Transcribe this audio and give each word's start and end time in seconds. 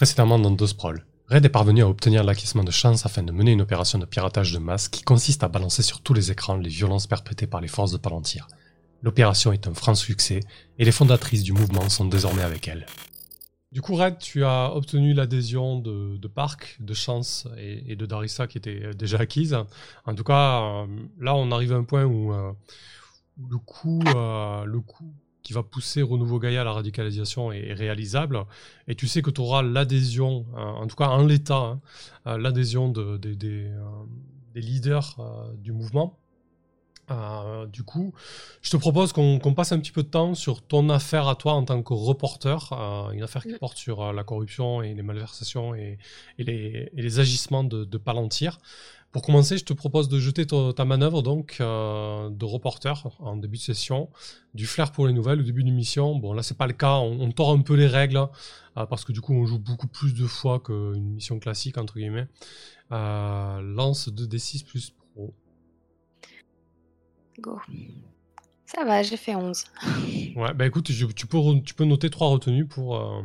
Précédemment 0.00 0.38
dans 0.38 0.50
deux 0.50 0.66
Sprawl, 0.66 1.04
Red 1.28 1.44
est 1.44 1.50
parvenu 1.50 1.82
à 1.82 1.86
obtenir 1.86 2.24
l'acquisition 2.24 2.64
de 2.64 2.70
chance 2.70 3.04
afin 3.04 3.22
de 3.22 3.32
mener 3.32 3.52
une 3.52 3.60
opération 3.60 3.98
de 3.98 4.06
piratage 4.06 4.50
de 4.50 4.58
masse 4.58 4.88
qui 4.88 5.02
consiste 5.02 5.44
à 5.44 5.48
balancer 5.48 5.82
sur 5.82 6.00
tous 6.00 6.14
les 6.14 6.30
écrans 6.30 6.56
les 6.56 6.70
violences 6.70 7.06
perpétrées 7.06 7.46
par 7.46 7.60
les 7.60 7.68
forces 7.68 7.92
de 7.92 7.98
Palantir. 7.98 8.48
L'opération 9.02 9.52
est 9.52 9.68
un 9.68 9.74
franc 9.74 9.94
succès 9.94 10.40
et 10.78 10.86
les 10.86 10.90
fondatrices 10.90 11.42
du 11.42 11.52
mouvement 11.52 11.90
sont 11.90 12.06
désormais 12.06 12.40
avec 12.40 12.66
elle. 12.66 12.86
Du 13.72 13.82
coup, 13.82 13.94
Red, 13.94 14.16
tu 14.16 14.42
as 14.42 14.74
obtenu 14.74 15.12
l'adhésion 15.12 15.78
de, 15.78 16.28
Park, 16.28 16.78
de 16.80 16.94
Chance 16.94 17.46
et, 17.58 17.94
de 17.94 18.06
Darissa 18.06 18.46
qui 18.46 18.56
étaient 18.56 18.94
déjà 18.94 19.18
acquises. 19.18 19.54
En 20.06 20.14
tout 20.14 20.24
cas, 20.24 20.62
euh, 20.62 20.86
là, 21.20 21.34
on 21.34 21.52
arrive 21.52 21.74
à 21.74 21.76
un 21.76 21.84
point 21.84 22.06
où, 22.06 22.32
euh, 22.32 22.52
le 23.50 23.58
coup, 23.58 24.00
euh, 24.16 24.64
le 24.64 24.80
coup 24.80 25.12
qui 25.42 25.52
va 25.52 25.62
pousser 25.62 26.02
Renouveau 26.02 26.38
Gaïa 26.38 26.62
à 26.62 26.64
la 26.64 26.72
radicalisation 26.72 27.52
est, 27.52 27.72
réalisable. 27.72 28.44
Et 28.88 28.94
tu 28.94 29.08
sais 29.08 29.22
que 29.22 29.30
tu 29.30 29.40
auras 29.40 29.62
l'adhésion, 29.62 30.46
en 30.54 30.86
tout 30.86 30.96
cas 30.96 31.08
en 31.08 31.24
l'état, 31.26 31.78
hein, 32.26 32.38
l'adhésion 32.38 32.88
de, 32.88 33.16
des 33.16 33.70
leaders 34.54 35.16
du 35.58 35.72
mouvement. 35.72 36.20
Euh, 37.10 37.66
du 37.66 37.82
coup, 37.82 38.12
je 38.62 38.70
te 38.70 38.76
propose 38.76 39.12
qu'on 39.12 39.54
passe 39.54 39.72
un 39.72 39.80
petit 39.80 39.90
peu 39.90 40.02
de 40.02 40.08
temps 40.08 40.34
sur 40.34 40.62
ton 40.62 40.88
affaire 40.90 41.28
à 41.28 41.34
toi 41.34 41.54
en 41.54 41.64
tant 41.64 41.82
que 41.82 41.92
reporter, 41.92 42.72
euh, 42.72 43.10
une 43.10 43.22
affaire 43.22 43.42
qui 43.42 43.54
mm. 43.54 43.58
porte 43.58 43.76
sur 43.76 44.02
euh, 44.02 44.12
la 44.12 44.22
corruption 44.22 44.82
et 44.82 44.94
les 44.94 45.02
malversations 45.02 45.74
et, 45.74 45.98
les, 46.38 47.20
agissements 47.20 47.64
de, 47.64 47.98
Palantir. 47.98 48.58
Pour 49.12 49.22
commencer, 49.22 49.58
je 49.58 49.64
te 49.64 49.72
propose 49.72 50.08
de 50.08 50.20
jeter 50.20 50.46
ta 50.46 50.84
manœuvre 50.84 51.22
donc 51.22 51.58
de 51.58 52.44
reporter 52.44 53.08
en 53.18 53.36
début 53.36 53.56
de 53.56 53.62
session, 53.62 54.08
du 54.54 54.66
flair 54.66 54.92
pour 54.92 55.06
les 55.08 55.12
nouvelles 55.12 55.40
au 55.40 55.42
début 55.42 55.64
d'une 55.64 55.74
mission. 55.74 56.14
Bon, 56.14 56.32
là 56.32 56.42
c'est 56.44 56.56
pas 56.56 56.68
le 56.68 56.74
cas, 56.74 56.98
on, 56.98 57.20
on 57.20 57.32
tord 57.32 57.50
un 57.50 57.60
peu 57.62 57.74
les 57.74 57.88
règles 57.88 58.18
hein, 58.18 58.86
parce 58.86 59.04
que 59.04 59.12
du 59.12 59.20
coup 59.20 59.34
on 59.34 59.46
joue 59.46 59.58
beaucoup 59.58 59.88
plus 59.88 60.14
de 60.14 60.26
fois 60.26 60.60
qu'une 60.60 61.14
mission 61.14 61.40
classique 61.40 61.76
entre 61.76 61.94
guillemets. 61.94 62.28
lance 62.90 64.08
2d6 64.08 64.64
plus 64.64 64.94
Go. 67.40 67.58
Ça 68.66 68.84
va, 68.84 69.02
j'ai 69.02 69.16
fait 69.16 69.34
11. 69.34 69.64
ouais, 70.36 70.54
bah 70.54 70.66
écoute, 70.66 70.84
tu, 70.84 71.26
peux, 71.26 71.38
tu 71.64 71.74
peux 71.74 71.84
noter 71.84 72.10
trois 72.10 72.28
retenues 72.28 72.66
pour, 72.66 72.96
euh, 72.96 73.22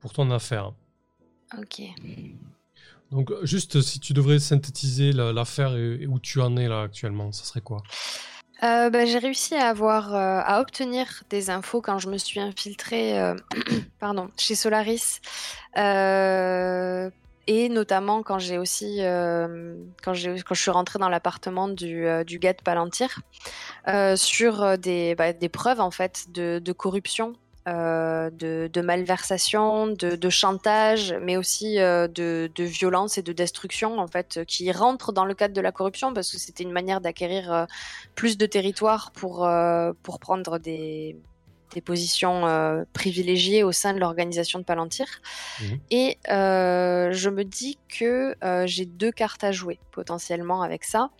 pour 0.00 0.12
ton 0.12 0.30
affaire. 0.30 0.72
Ok. 1.58 1.82
Donc, 3.10 3.32
juste 3.42 3.80
si 3.80 4.00
tu 4.00 4.12
devrais 4.12 4.38
synthétiser 4.38 5.12
l'affaire 5.12 5.76
et, 5.76 6.06
où 6.06 6.18
tu 6.18 6.40
en 6.40 6.56
es 6.56 6.68
là 6.68 6.82
actuellement, 6.82 7.32
ça 7.32 7.44
serait 7.44 7.60
quoi? 7.60 7.82
Euh, 8.62 8.90
bah, 8.90 9.06
j'ai 9.06 9.18
réussi 9.18 9.54
à 9.54 9.68
avoir 9.68 10.14
euh, 10.14 10.42
à 10.44 10.60
obtenir 10.60 11.22
des 11.30 11.48
infos 11.48 11.80
quand 11.80 11.98
je 11.98 12.08
me 12.08 12.18
suis 12.18 12.40
infiltrée 12.40 13.18
pardon, 13.98 14.28
chez 14.36 14.54
Solaris. 14.54 15.20
Et 17.52 17.68
notamment 17.68 18.22
quand 18.22 18.38
j'ai 18.38 18.58
aussi 18.58 18.98
euh, 19.00 19.74
quand 20.04 20.12
quand 20.12 20.54
je 20.54 20.60
suis 20.60 20.70
rentrée 20.70 21.00
dans 21.00 21.08
l'appartement 21.08 21.66
du, 21.66 22.06
euh, 22.06 22.22
du 22.22 22.38
gars 22.38 22.52
de 22.52 22.62
Palantir 22.62 23.22
euh, 23.88 24.14
sur 24.14 24.78
des, 24.78 25.16
bah, 25.16 25.32
des 25.32 25.48
preuves 25.48 25.80
en 25.80 25.90
fait 25.90 26.26
de 26.28 26.72
corruption 26.72 27.32
de, 27.70 28.68
de, 28.72 28.80
malversation, 28.80 29.86
de, 29.86 30.16
de, 30.16 30.30
chantage, 30.30 31.14
mais 31.22 31.36
aussi 31.36 31.76
de, 31.76 32.50
de, 32.54 32.64
violence 32.64 33.18
et 33.18 33.22
de 33.22 33.32
destruction, 33.32 33.98
en 33.98 34.06
fait, 34.06 34.40
qui 34.46 34.70
rentrent 34.72 35.12
dans 35.12 35.24
le 35.24 35.34
cadre 35.34 35.54
de 35.54 35.60
la 35.60 35.72
corruption, 35.72 36.12
parce 36.12 36.30
que 36.32 36.38
c'était 36.38 36.64
une 36.64 36.72
manière 36.72 37.00
d'acquérir 37.00 37.66
plus 38.14 38.38
de 38.38 38.46
territoire 38.46 39.12
pour, 39.12 39.48
pour 40.02 40.18
prendre 40.18 40.58
des, 40.58 41.16
des 41.72 41.80
positions 41.80 42.46
euh, 42.46 42.84
privilégiées 42.92 43.62
au 43.62 43.72
sein 43.72 43.92
de 43.94 44.00
l'organisation 44.00 44.58
de 44.58 44.64
Palantir. 44.64 45.06
Mhm. 45.60 45.80
Et 45.90 46.18
euh, 46.30 47.12
je 47.12 47.30
me 47.30 47.44
dis 47.44 47.78
que 47.88 48.34
euh, 48.44 48.66
j'ai 48.66 48.86
deux 48.86 49.12
cartes 49.12 49.44
à 49.44 49.52
jouer 49.52 49.78
potentiellement 49.92 50.62
avec 50.62 50.84
ça. 50.84 51.10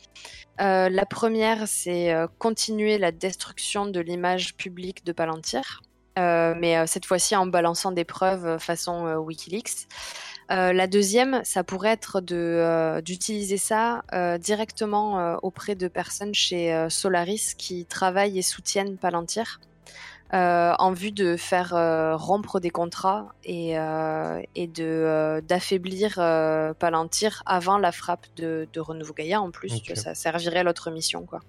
la 0.58 1.06
première, 1.06 1.66
c'est 1.66 2.14
continuer 2.38 2.98
la 2.98 3.12
destruction 3.12 3.86
de 3.86 4.00
l'image 4.00 4.54
publique 4.56 5.04
de 5.04 5.12
Palantir. 5.12 5.80
Mais 6.56 6.86
cette 6.86 7.06
fois-ci 7.06 7.36
en 7.36 7.46
balançant 7.46 7.92
des 7.92 8.04
preuves 8.04 8.58
façon 8.58 9.14
Wikileaks. 9.16 9.88
la 10.48 10.86
deuxième, 10.86 11.40
ça 11.44 11.64
pourrait 11.64 11.92
être 11.92 12.20
d'utiliser 13.00 13.56
ça 13.56 14.02
directement 14.40 15.38
auprès 15.42 15.74
de 15.74 15.88
personnes 15.88 16.34
chez 16.34 16.86
Solaris 16.88 17.54
qui 17.56 17.86
travaillent 17.86 18.38
et 18.38 18.42
soutiennent 18.42 18.96
Palantir. 18.96 19.60
Euh, 20.32 20.74
en 20.78 20.92
vue 20.92 21.10
de 21.10 21.36
faire 21.36 21.74
euh, 21.74 22.14
rompre 22.14 22.60
des 22.60 22.70
contrats 22.70 23.34
et, 23.42 23.76
euh, 23.76 24.40
et 24.54 24.68
de 24.68 25.42
d'affaiblir 25.48 26.14
Palantir 26.78 27.42
avant 27.46 27.78
la 27.78 27.90
frappe 27.90 28.26
de, 28.36 28.68
de 28.72 28.80
Renouveau 28.80 29.12
Gaïa 29.12 29.40
en 29.40 29.50
plus, 29.50 29.82
que 29.82 29.98
ça 29.98 30.14
servirait 30.14 30.60
à 30.60 30.62
l'autre 30.62 30.92
mission 30.92 31.26
quoi. 31.26 31.40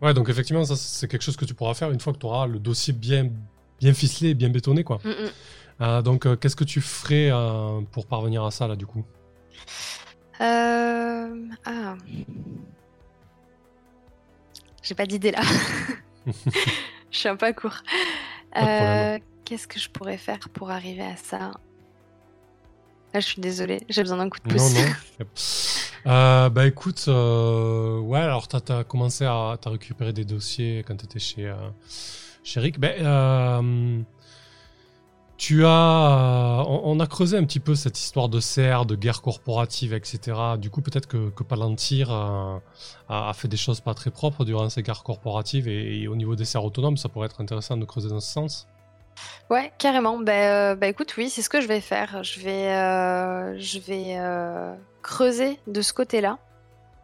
Ouais, 0.00 0.14
donc 0.14 0.30
effectivement, 0.30 0.64
ça 0.64 0.74
c'est 0.76 1.06
quelque 1.06 1.20
chose 1.20 1.36
que 1.36 1.44
tu 1.44 1.52
pourras 1.52 1.74
faire 1.74 1.90
une 1.90 2.00
fois 2.00 2.14
que 2.14 2.18
tu 2.18 2.24
auras 2.24 2.46
le 2.46 2.58
dossier 2.58 2.94
bien 2.94 3.28
bien 3.80 3.94
ficelé, 3.94 4.34
bien 4.34 4.50
bétonné 4.50 4.84
quoi. 4.84 5.00
Mm, 5.04 5.88
mm. 5.98 6.02
donc 6.02 6.38
qu'est-ce 6.38 6.56
que 6.56 6.64
tu 6.64 6.80
ferais 6.80 7.30
pour 7.92 8.06
parvenir 8.06 8.44
à 8.44 8.50
ça 8.50 8.68
là 8.68 8.76
du 8.76 8.86
coup? 8.86 9.04
Ah. 10.38 11.96
J'ai 14.82 14.94
pas 14.94 15.06
d'idée 15.06 15.30
là. 15.30 15.42
Je 17.10 17.18
suis 17.18 17.28
un 17.28 17.36
peu 17.36 17.52
court. 17.52 17.82
Euh, 18.56 19.18
qu'est-ce 19.44 19.68
que 19.68 19.78
je 19.78 19.88
pourrais 19.90 20.16
faire 20.16 20.48
pour 20.52 20.70
arriver 20.70 21.02
à 21.02 21.16
ça? 21.16 21.52
Là, 23.12 23.18
je 23.18 23.26
suis 23.26 23.40
désolée, 23.40 23.80
j'ai 23.88 24.02
besoin 24.02 24.18
d'un 24.18 24.28
coup 24.28 24.38
de 24.44 24.52
pouce. 24.52 24.74
Non, 24.74 24.80
non. 25.20 25.26
Euh, 26.06 26.48
bah 26.48 26.66
écoute, 26.66 27.04
euh, 27.08 27.98
ouais, 27.98 28.20
alors 28.20 28.46
tu 28.46 28.56
as, 28.56 28.84
commencé 28.84 29.24
à 29.24 29.58
as 29.64 29.68
récupéré 29.68 30.12
des 30.12 30.24
dossiers 30.24 30.84
quand 30.86 30.96
tu 30.96 31.04
étais 31.04 31.18
chez, 31.18 31.52
chez 31.88 32.29
Rick. 32.56 32.78
Ben, 32.78 34.04
tu 35.40 35.64
as, 35.64 36.64
on, 36.68 37.00
a 37.00 37.06
creusé 37.06 37.38
un 37.38 37.44
petit 37.44 37.60
peu 37.60 37.74
cette 37.74 37.98
histoire 37.98 38.28
de 38.28 38.40
serre, 38.40 38.84
de 38.84 38.94
guerre 38.94 39.22
corporative, 39.22 39.94
etc. 39.94 40.36
Du 40.58 40.68
coup, 40.68 40.82
peut-être 40.82 41.06
que, 41.06 41.42
Palantir 41.42 42.10
a, 42.10 43.32
fait 43.32 43.48
des 43.48 43.56
choses 43.56 43.80
pas 43.80 43.94
très 43.94 44.10
propres 44.10 44.44
durant 44.44 44.68
ces 44.68 44.82
guerres 44.82 45.02
corporatives 45.02 45.66
et, 45.66 46.06
au 46.08 46.14
niveau 46.14 46.36
des 46.36 46.44
serres 46.44 46.66
autonomes, 46.66 46.98
ça 46.98 47.08
pourrait 47.08 47.24
être 47.24 47.40
intéressant 47.40 47.78
de 47.78 47.86
creuser 47.86 48.10
dans 48.10 48.20
ce 48.20 48.30
sens. 48.30 48.68
Ouais, 49.48 49.72
carrément. 49.78 50.18
Bah, 50.18 50.74
bah 50.74 50.88
écoute, 50.88 51.14
oui, 51.16 51.30
c'est 51.30 51.40
ce 51.40 51.48
que 51.48 51.62
je 51.62 51.66
vais 51.66 51.80
faire. 51.80 52.22
Je 52.22 52.40
vais, 52.40 52.74
euh, 52.74 53.58
euh, 53.88 54.74
creuser 55.00 55.58
de 55.66 55.80
ce 55.80 55.94
côté-là. 55.94 56.38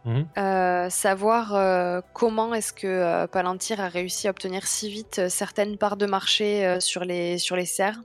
Mmh. 0.07 0.89
savoir 0.89 2.03
comment 2.13 2.53
est-ce 2.53 2.71
que 2.71 3.25
Palantir 3.25 3.81
a 3.81 3.89
réussi 3.89 4.27
à 4.27 4.31
obtenir 4.31 4.65
si 4.65 4.89
vite 4.89 5.27
certaines 5.27 5.77
parts 5.77 5.97
de 5.97 6.05
marché 6.05 6.79
sur 6.79 7.03
les 7.03 7.37
sur 7.37 7.57
les 7.57 7.65
serres 7.65 7.99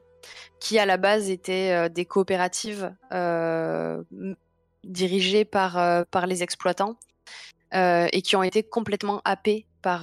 qui 0.62 0.78
à 0.78 0.86
la 0.86 0.96
base 0.96 1.28
étaient 1.28 1.72
euh, 1.72 1.88
des 1.88 2.04
coopératives 2.04 2.94
euh, 3.12 4.02
dirigées 4.84 5.44
par, 5.44 5.76
euh, 5.76 6.04
par 6.10 6.26
les 6.26 6.42
exploitants 6.42 6.96
et 7.74 8.20
qui 8.20 8.36
ont 8.36 8.42
été 8.42 8.62
complètement 8.62 9.22
happées 9.24 9.64
par, 9.80 10.02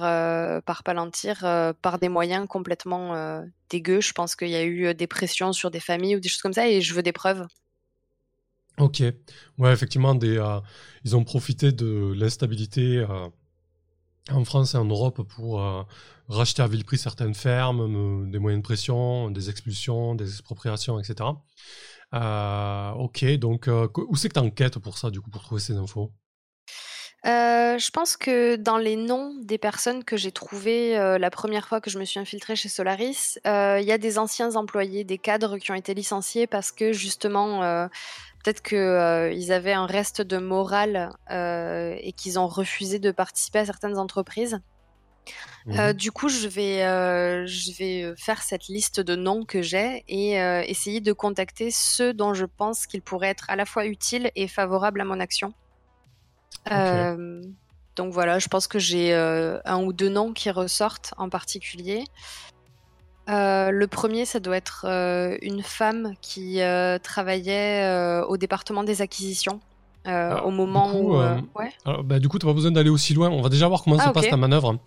par 0.62 0.82
Palantir 0.82 1.38
par 1.80 2.00
des 2.00 2.08
moyens 2.08 2.48
complètement 2.48 3.44
dégueux. 3.68 4.00
Je 4.00 4.12
pense 4.12 4.34
qu'il 4.34 4.48
y 4.48 4.56
a 4.56 4.64
eu 4.64 4.92
des 4.92 5.06
pressions 5.06 5.52
sur 5.52 5.70
des 5.70 5.78
familles 5.78 6.16
ou 6.16 6.20
des 6.20 6.28
choses 6.28 6.42
comme 6.42 6.52
ça 6.52 6.66
et 6.66 6.80
je 6.80 6.92
veux 6.94 7.04
des 7.04 7.12
preuves. 7.12 7.46
Ok. 8.78 9.02
Ouais, 9.58 9.72
effectivement, 9.72 10.14
des, 10.14 10.42
ils 11.04 11.16
ont 11.16 11.24
profité 11.24 11.72
de 11.72 12.12
l'instabilité 12.16 13.04
en 14.30 14.44
France 14.44 14.74
et 14.74 14.78
en 14.78 14.84
Europe 14.84 15.22
pour 15.22 15.62
euh, 15.62 15.82
racheter 16.28 16.62
à 16.62 16.68
vil 16.68 16.84
prix 16.84 16.98
certaines 16.98 17.34
fermes, 17.34 18.30
des 18.30 18.38
moyens 18.38 18.62
de 18.62 18.64
pression, 18.64 19.30
des 19.30 19.50
expulsions, 19.50 20.14
des 20.14 20.28
expropriations, 20.28 20.98
etc. 20.98 21.30
Euh, 22.14 22.90
ok, 22.92 23.24
donc 23.36 23.68
euh, 23.68 23.88
où 24.08 24.16
c'est 24.16 24.28
que 24.28 24.34
tu 24.34 24.40
enquêtes 24.40 24.78
pour 24.78 24.98
ça, 24.98 25.10
du 25.10 25.20
coup, 25.20 25.30
pour 25.30 25.42
trouver 25.42 25.60
ces 25.60 25.76
infos? 25.76 26.12
Je 27.24 27.90
pense 27.92 28.16
que 28.18 28.56
dans 28.56 28.76
les 28.76 28.96
noms 28.96 29.34
des 29.42 29.56
personnes 29.56 30.04
que 30.04 30.16
j'ai 30.16 30.32
trouvées 30.32 30.94
la 31.18 31.30
première 31.30 31.66
fois 31.68 31.80
que 31.80 31.88
je 31.88 31.98
me 31.98 32.04
suis 32.04 32.18
infiltrée 32.18 32.56
chez 32.56 32.68
Solaris, 32.68 33.38
il 33.44 33.84
y 33.84 33.92
a 33.92 33.96
des 33.96 34.18
anciens 34.18 34.54
employés, 34.56 35.04
des 35.04 35.18
cadres 35.18 35.56
qui 35.56 35.70
ont 35.70 35.74
été 35.74 35.94
licenciés 35.94 36.46
parce 36.46 36.72
que 36.72 36.92
justement 36.92 37.88
Peut-être 38.42 38.62
qu'ils 38.62 38.78
euh, 38.78 39.50
avaient 39.50 39.74
un 39.74 39.86
reste 39.86 40.22
de 40.22 40.38
morale 40.38 41.12
euh, 41.30 41.94
et 42.00 42.12
qu'ils 42.12 42.38
ont 42.38 42.46
refusé 42.46 42.98
de 42.98 43.10
participer 43.10 43.58
à 43.58 43.66
certaines 43.66 43.98
entreprises. 43.98 44.60
Euh, 45.68 45.88
mhm. 45.88 45.92
du 45.92 46.10
coup, 46.10 46.30
je 46.30 46.48
vais, 46.48 46.78
je 47.46 47.76
vais 47.78 48.14
faire 48.16 48.42
cette 48.42 48.68
liste 48.68 49.00
de 49.00 49.14
noms 49.14 49.44
que 49.44 49.60
j'ai 49.60 50.04
et 50.08 50.36
essayer 50.68 51.00
de 51.00 51.12
contacter 51.12 51.70
ceux 51.70 52.14
dont 52.14 52.32
je 52.32 52.46
pense 52.46 52.86
qu'ils 52.86 53.02
pourraient 53.02 53.28
être 53.28 53.44
à 53.50 53.56
la 53.56 53.66
fois 53.66 53.84
utiles 53.84 54.30
et 54.34 54.48
favorables 54.48 55.02
à 55.02 55.04
mon 55.04 55.20
action. 55.20 55.52
donc 56.66 58.12
voilà, 58.12 58.38
je 58.38 58.48
pense 58.48 58.66
que 58.66 58.78
j'ai 58.78 59.12
un 59.12 59.82
ou 59.82 59.92
deux 59.92 60.08
noms 60.08 60.32
qui 60.32 60.50
ressortent 60.50 61.12
en 61.18 61.28
particulier. 61.28 62.04
Le 63.28 63.86
premier, 63.86 64.24
ça 64.24 64.40
doit 64.40 64.56
être 64.56 64.86
une 65.42 65.62
femme 65.62 66.14
qui 66.20 66.60
travaillait 67.02 68.22
au 68.26 68.36
département 68.36 68.84
des 68.84 69.02
acquisitions. 69.02 69.60
Ah, 70.06 70.44
au 70.46 70.50
moment 70.50 70.94
où. 70.98 71.16
Ouais. 71.18 71.72
bah, 72.04 72.18
du 72.18 72.28
coup, 72.28 72.38
tu 72.38 72.46
n'as 72.46 72.52
pas 72.52 72.54
besoin 72.54 72.70
d'aller 72.70 72.90
aussi 72.90 73.12
loin. 73.12 73.28
On 73.28 73.42
va 73.42 73.50
déjà 73.50 73.68
voir 73.68 73.82
comment 73.82 73.98
ah, 73.98 74.08
se 74.08 74.10
passe 74.10 74.28
ta 74.28 74.36
manœuvre. 74.36 74.78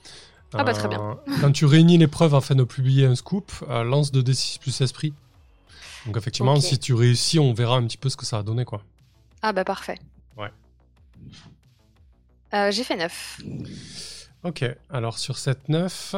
Ah 0.55 0.63
bah 0.63 0.73
très 0.73 0.87
bien. 0.87 1.17
quand 1.41 1.51
tu 1.51 1.65
réunis 1.65 1.97
les 1.97 2.07
preuves 2.07 2.35
afin 2.35 2.55
de 2.55 2.63
publier 2.63 3.05
un 3.05 3.15
scoop, 3.15 3.51
lance 3.69 4.11
de 4.11 4.21
D6 4.21 4.59
plus 4.59 4.81
esprit. 4.81 5.13
Donc 6.05 6.17
effectivement, 6.17 6.59
si 6.59 6.77
tu 6.79 6.93
réussis, 6.93 7.39
on 7.39 7.53
verra 7.53 7.77
un 7.77 7.85
petit 7.85 7.97
peu 7.97 8.09
ce 8.09 8.17
que 8.17 8.25
ça 8.25 8.39
a 8.39 8.43
donné, 8.43 8.65
quoi. 8.65 8.81
Ah 9.41 9.53
bah 9.53 9.63
parfait. 9.63 9.99
Ouais. 10.37 10.51
Euh, 12.53 12.71
j'ai 12.71 12.83
fait 12.83 12.95
9. 12.95 13.41
Ok, 14.43 14.65
alors 14.89 15.17
sur 15.17 15.37
cette 15.37 15.69
9, 15.69 16.15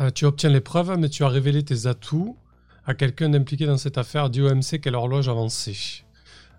euh, 0.00 0.10
tu 0.10 0.24
obtiens 0.24 0.50
les 0.50 0.60
preuves, 0.60 0.96
mais 0.98 1.08
tu 1.08 1.24
as 1.24 1.28
révélé 1.28 1.64
tes 1.64 1.86
atouts 1.86 2.36
à 2.86 2.94
quelqu'un 2.94 3.32
impliqué 3.34 3.66
dans 3.66 3.76
cette 3.76 3.98
affaire. 3.98 4.30
Dis 4.30 4.40
OMC 4.40 4.80
quelle 4.82 4.94
horloge 4.94 5.28
avancée. 5.28 6.04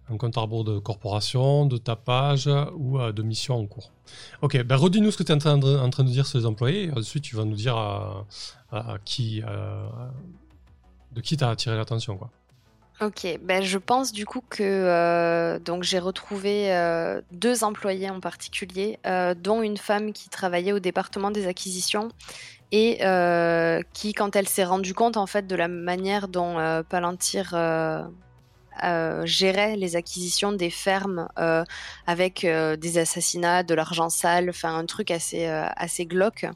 Un 0.09 0.17
compte 0.17 0.37
à 0.37 0.41
rebours 0.41 0.63
de 0.63 0.79
corporation, 0.79 1.65
de 1.65 1.77
tapage 1.77 2.49
ou 2.75 2.99
euh, 2.99 3.11
de 3.11 3.23
mission 3.23 3.55
en 3.55 3.65
cours. 3.65 3.91
Ok, 4.41 4.61
ben 4.63 4.75
redis-nous 4.75 5.11
ce 5.11 5.17
que 5.17 5.23
tu 5.23 5.31
es 5.31 5.35
en 5.35 5.39
train, 5.39 5.57
de, 5.57 6.03
dire 6.03 6.25
sur 6.27 6.37
les 6.37 6.45
employés. 6.45 6.91
ensuite, 6.95 7.23
tu 7.23 7.35
vas 7.35 7.45
nous 7.45 7.55
dire 7.55 7.77
à, 7.77 8.25
qui, 9.05 9.41
de 11.13 11.21
qui 11.21 11.37
t'as 11.37 11.49
attiré 11.49 11.77
l'attention, 11.77 12.17
quoi. 12.17 12.31
Ok, 13.01 13.39
ben 13.41 13.63
je 13.63 13.77
pense 13.79 14.13
du 14.13 14.25
coup 14.25 14.41
que 14.49 14.63
euh, 14.63 15.57
donc 15.59 15.83
j'ai 15.83 15.97
retrouvé 15.97 16.71
euh, 16.71 17.21
deux 17.31 17.63
employés 17.63 18.09
en 18.09 18.19
particulier, 18.19 18.99
euh, 19.05 19.33
dont 19.33 19.63
une 19.63 19.77
femme 19.77 20.13
qui 20.13 20.29
travaillait 20.29 20.71
au 20.73 20.79
département 20.79 21.31
des 21.31 21.47
acquisitions 21.47 22.09
et 22.75 22.97
qui, 23.93 24.13
quand 24.13 24.35
elle 24.35 24.47
s'est 24.47 24.65
rendue 24.65 24.95
compte 24.95 25.15
en 25.15 25.27
fait 25.27 25.45
de 25.45 25.55
la 25.55 25.67
manière 25.67 26.27
dont 26.27 26.83
Palantir 26.89 27.55
gérait 29.25 29.75
les 29.75 29.95
acquisitions 29.95 30.51
des 30.51 30.71
fermes 30.71 31.27
avec 32.07 32.45
des 32.45 32.97
assassinats, 32.97 33.61
de 33.61 33.75
l'argent 33.75 34.09
sale, 34.09 34.49
enfin 34.49 34.75
un 34.75 34.85
truc 34.85 35.11
assez 35.11 35.45
assez 35.45 36.07
glauque, 36.07 36.47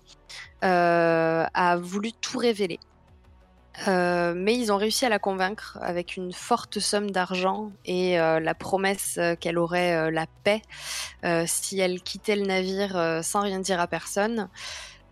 a 0.62 1.78
voulu 1.80 2.12
tout 2.14 2.40
révéler. 2.40 2.80
Euh, 3.88 4.34
mais 4.36 4.58
ils 4.58 4.72
ont 4.72 4.78
réussi 4.78 5.06
à 5.06 5.10
la 5.10 5.20
convaincre 5.20 5.78
avec 5.82 6.18
une 6.18 6.34
forte 6.34 6.80
somme 6.80 7.12
d'argent 7.12 7.72
et 7.86 8.20
euh, 8.20 8.40
la 8.40 8.56
promesse 8.56 9.18
euh, 9.20 9.36
qu'elle 9.36 9.60
aurait 9.60 10.12
la 10.12 10.26
paix 10.44 10.62
si 11.46 11.80
elle 11.80 12.02
quittait 12.02 12.36
le 12.36 12.46
navire 12.46 13.20
sans 13.22 13.42
rien 13.42 13.60
dire 13.60 13.80
à 13.80 13.88
personne. 13.88 14.50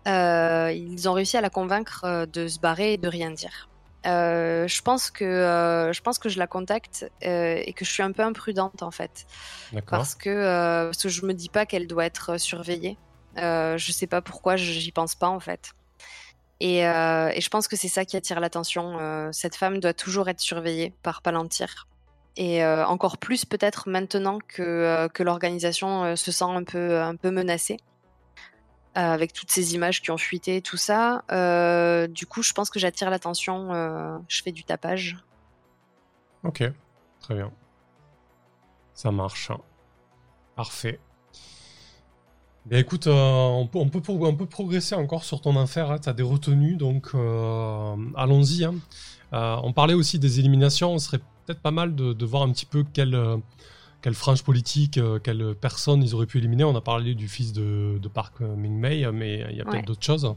Ils 0.06 1.08
ont 1.08 1.12
réussi 1.12 1.36
à 1.36 1.40
la 1.40 1.50
convaincre 1.50 2.26
de 2.32 2.48
se 2.48 2.58
barrer 2.58 2.94
et 2.94 2.96
de 2.96 3.08
rien 3.08 3.30
dire. 3.30 3.68
je 4.04 4.82
pense 4.82 5.10
que 5.10 5.90
je 5.92 6.00
pense 6.00 6.18
que 6.18 6.28
je 6.28 6.38
la 6.38 6.46
contacte 6.46 7.10
et 7.22 7.72
que 7.74 7.84
je 7.84 7.90
suis 7.90 8.02
un 8.02 8.12
peu 8.12 8.22
imprudente 8.22 8.82
en 8.82 8.90
fait, 8.90 9.26
parce 9.86 10.14
que 10.14 10.86
parce 10.86 11.02
que 11.02 11.08
je 11.08 11.26
me 11.26 11.34
dis 11.34 11.48
pas 11.48 11.66
qu'elle 11.66 11.86
doit 11.86 12.06
être 12.06 12.38
surveillée. 12.38 12.96
je 13.36 13.92
sais 13.92 14.06
pas 14.06 14.22
pourquoi 14.22 14.56
j'y 14.56 14.92
pense 14.92 15.14
pas 15.14 15.28
en 15.28 15.40
fait. 15.40 15.74
Euh, 16.62 17.30
et, 17.34 17.40
je 17.40 17.48
pense 17.48 17.68
que 17.68 17.76
c'est 17.76 17.88
ça 17.88 18.04
qui 18.04 18.16
attire 18.16 18.40
l'attention. 18.40 18.98
Euh, 18.98 19.28
cette 19.32 19.56
femme 19.56 19.78
doit 19.78 19.94
toujours 19.94 20.28
être 20.28 20.40
surveillée 20.40 20.92
par 21.02 21.22
Palantir. 21.22 21.86
Et 22.36 22.62
euh, 22.64 22.86
encore 22.86 23.18
plus 23.18 23.44
peut-être 23.44 23.88
maintenant 23.88 24.38
que, 24.46 25.08
que 25.14 25.22
l'organisation 25.22 26.16
se 26.16 26.30
sent 26.30 26.44
un 26.44 26.64
peu, 26.64 27.00
un 27.00 27.16
peu 27.16 27.30
menacée. 27.30 27.78
Avec 28.96 29.32
toutes 29.32 29.50
ces 29.50 29.74
images 29.74 30.02
qui 30.02 30.10
ont 30.10 30.18
fuité, 30.18 30.62
tout 30.62 30.76
ça. 30.76 31.22
du 32.08 32.26
coup, 32.26 32.42
je 32.42 32.52
pense 32.52 32.70
que 32.70 32.78
j'attire 32.78 33.10
l'attention. 33.10 33.70
je 34.28 34.42
fais 34.42 34.52
du 34.52 34.64
tapage. 34.64 35.16
Ok, 36.42 36.64
très 37.20 37.34
bien. 37.34 37.52
Ça 38.94 39.10
marche. 39.10 39.50
Parfait. 40.54 40.98
Bien 42.66 42.80
écoute, 42.80 43.06
euh, 43.06 43.64
on, 43.74 43.88
peut, 43.88 44.00
progresser 44.46 44.96
encore 44.96 45.22
sur 45.22 45.40
ton 45.40 45.56
affaire, 45.56 45.90
hein. 45.92 45.98
tu 46.00 46.08
as 46.08 46.12
des 46.12 46.24
retenues, 46.24 46.74
donc 46.74 47.10
euh, 47.14 47.94
allons-y. 48.16 48.64
Hein. 48.64 48.74
Euh, 49.32 49.56
on 49.62 49.72
parlait 49.72 49.94
aussi 49.94 50.18
des 50.18 50.40
éliminations, 50.40 50.92
on 50.92 50.98
serait 50.98 51.20
peut-être 51.44 51.60
pas 51.60 51.70
mal 51.70 51.94
de, 51.94 52.24
voir 52.24 52.42
un 52.42 52.50
petit 52.50 52.66
peu 52.66 52.84
quelle, 52.92 53.16
quelle 54.02 54.14
frange 54.14 54.42
politique, 54.42 55.00
quelle 55.22 55.54
personne 55.54 56.02
ils 56.02 56.14
auraient 56.14 56.26
pu 56.26 56.38
éliminer. 56.38 56.64
On 56.64 56.76
a 56.76 56.80
parlé 56.80 57.14
du 57.14 57.28
fils 57.28 57.52
de, 57.52 57.98
Park 58.12 58.40
Ming-mei, 58.40 59.10
mais 59.12 59.46
il 59.50 59.56
y 59.56 59.60
a 59.60 59.64
peut-être 59.64 59.86
d'autres 59.86 60.04
choses. 60.04 60.34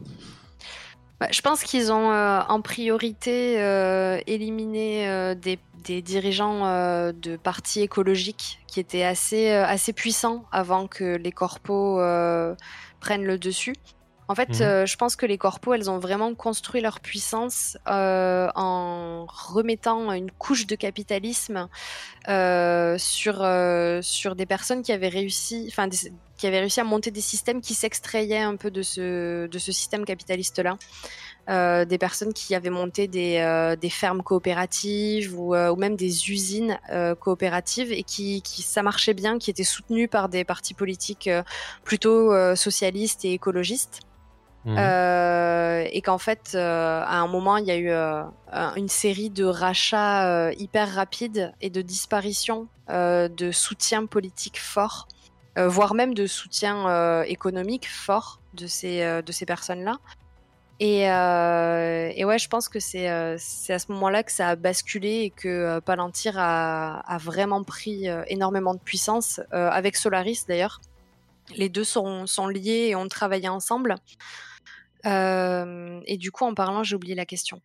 Bah, 1.19 1.27
je 1.31 1.41
pense 1.41 1.63
qu'ils 1.63 1.91
ont 1.91 2.13
euh, 2.13 2.39
en 2.47 2.61
priorité 2.61 3.61
euh, 3.61 4.21
éliminé 4.25 5.09
euh, 5.09 5.35
des, 5.35 5.59
dirigeants 6.01 7.11
de 7.11 7.35
partis 7.35 7.81
écologiques 7.81 8.59
qui 8.67 8.79
étaient 8.79 9.03
assez, 9.03 9.49
assez 9.49 9.91
puissants 9.91 10.45
avant 10.51 10.87
que 10.87 11.15
les 11.15 11.31
corpos 11.31 11.97
prennent 12.99 13.25
le 13.25 13.37
dessus. 13.39 13.75
En 14.29 14.35
fait, 14.35 14.61
mhm. 14.61 14.85
je 14.85 14.95
pense 14.95 15.15
que 15.15 15.25
les 15.25 15.37
corpos, 15.37 15.73
elles 15.73 15.89
ont 15.89 15.99
vraiment 15.99 16.33
construit 16.35 16.81
leur 16.81 16.99
puissance 17.01 17.77
en 17.85 19.25
remettant 19.27 20.13
une 20.13 20.31
couche 20.31 20.67
de 20.67 20.75
capitalisme 20.75 21.67
sur, 22.27 23.47
sur 24.01 24.35
des 24.35 24.45
personnes 24.45 24.83
qui 24.83 24.91
avaient 24.91 25.09
réussi, 25.09 25.65
enfin, 25.67 25.89
qui 26.37 26.47
avaient 26.47 26.59
réussi 26.59 26.79
à 26.79 26.83
monter 26.85 27.11
des 27.11 27.21
systèmes 27.21 27.59
qui 27.59 27.73
s'extrayaient 27.73 28.37
un 28.37 28.55
peu 28.55 28.71
de 28.71 28.81
ce, 28.81 29.47
de 29.47 29.59
ce 29.59 29.71
système 29.71 30.05
capitaliste-là. 30.05 30.77
Euh, 31.49 31.83
des 31.83 31.97
personnes 31.97 32.31
qui 32.31 32.53
avaient 32.53 32.69
monté 32.69 33.07
des, 33.07 33.37
euh, 33.39 33.75
des 33.75 33.89
fermes 33.89 34.21
coopératives 34.21 35.37
ou, 35.37 35.55
euh, 35.55 35.71
ou, 35.71 35.75
même 35.77 35.95
des 35.95 36.29
usines 36.29 36.79
coopératives 37.19 37.91
et 37.91 38.03
qui, 38.03 38.43
qui, 38.43 38.61
ça 38.61 38.83
marchait 38.83 39.15
bien, 39.15 39.39
qui 39.39 39.49
étaient 39.49 39.63
soutenues 39.63 40.07
par 40.07 40.29
des 40.29 40.43
partis 40.43 40.75
politiques 40.75 41.29
plutôt 41.83 42.31
socialistes 42.55 43.25
et 43.25 43.33
écologistes. 43.33 44.01
Mmh. 44.69 45.87
et 45.91 46.01
qu'en 46.01 46.17
fait, 46.17 46.55
à 46.55 47.19
un 47.19 47.27
moment, 47.27 47.57
il 47.57 47.65
y 47.65 47.71
a 47.71 47.77
eu 47.77 47.91
une 48.77 48.87
série 48.87 49.29
de 49.29 49.45
rachats 49.45 50.51
hyper 50.53 50.93
rapides 50.93 51.53
et 51.61 51.69
de 51.69 51.81
disparitions 51.81 52.67
de 52.89 53.51
soutien 53.51 54.05
politique 54.05 54.59
fort 54.59 55.07
euh, 55.59 55.67
voire 55.67 55.93
même 55.93 56.13
de 56.13 56.25
soutien 56.25 56.87
euh, 56.87 57.23
économique 57.23 57.89
fort 57.89 58.39
de 58.53 58.65
ces, 58.65 59.01
euh, 59.01 59.21
de 59.21 59.31
ces 59.31 59.45
personnes-là. 59.45 59.97
Et, 60.81 61.01
et, 61.01 62.23
ouais, 62.23 62.39
je 62.39 62.47
pense 62.47 62.69
que 62.69 62.79
c'est 62.79 63.05
à 63.05 63.37
ce 63.37 63.91
moment-là 63.91 64.23
que 64.23 64.31
ça 64.31 64.47
a 64.47 64.55
basculé 64.55 65.23
et 65.23 65.29
que 65.29 65.79
Palantir 65.79 66.35
a, 66.37 67.01
a, 67.01 67.17
vraiment 67.17 67.65
pris 67.65 68.07
énormément 68.27 68.73
de 68.73 68.79
puissance, 68.79 69.41
avec 69.51 69.97
Solaris 69.97 70.45
d'ailleurs. 70.47 70.79
Les 71.53 71.67
deux 71.67 71.83
sont, 71.83 72.27
sont, 72.27 72.47
liés 72.47 72.87
et 72.91 72.95
ont 72.95 73.09
travaillé 73.09 73.49
ensemble. 73.49 73.95
Et 75.05 76.17
du 76.17 76.31
coup, 76.31 76.45
en 76.45 76.53
parlant, 76.53 76.83
j'ai 76.83 76.95
oublié 76.95 77.15
la 77.15 77.25
question. 77.25 77.61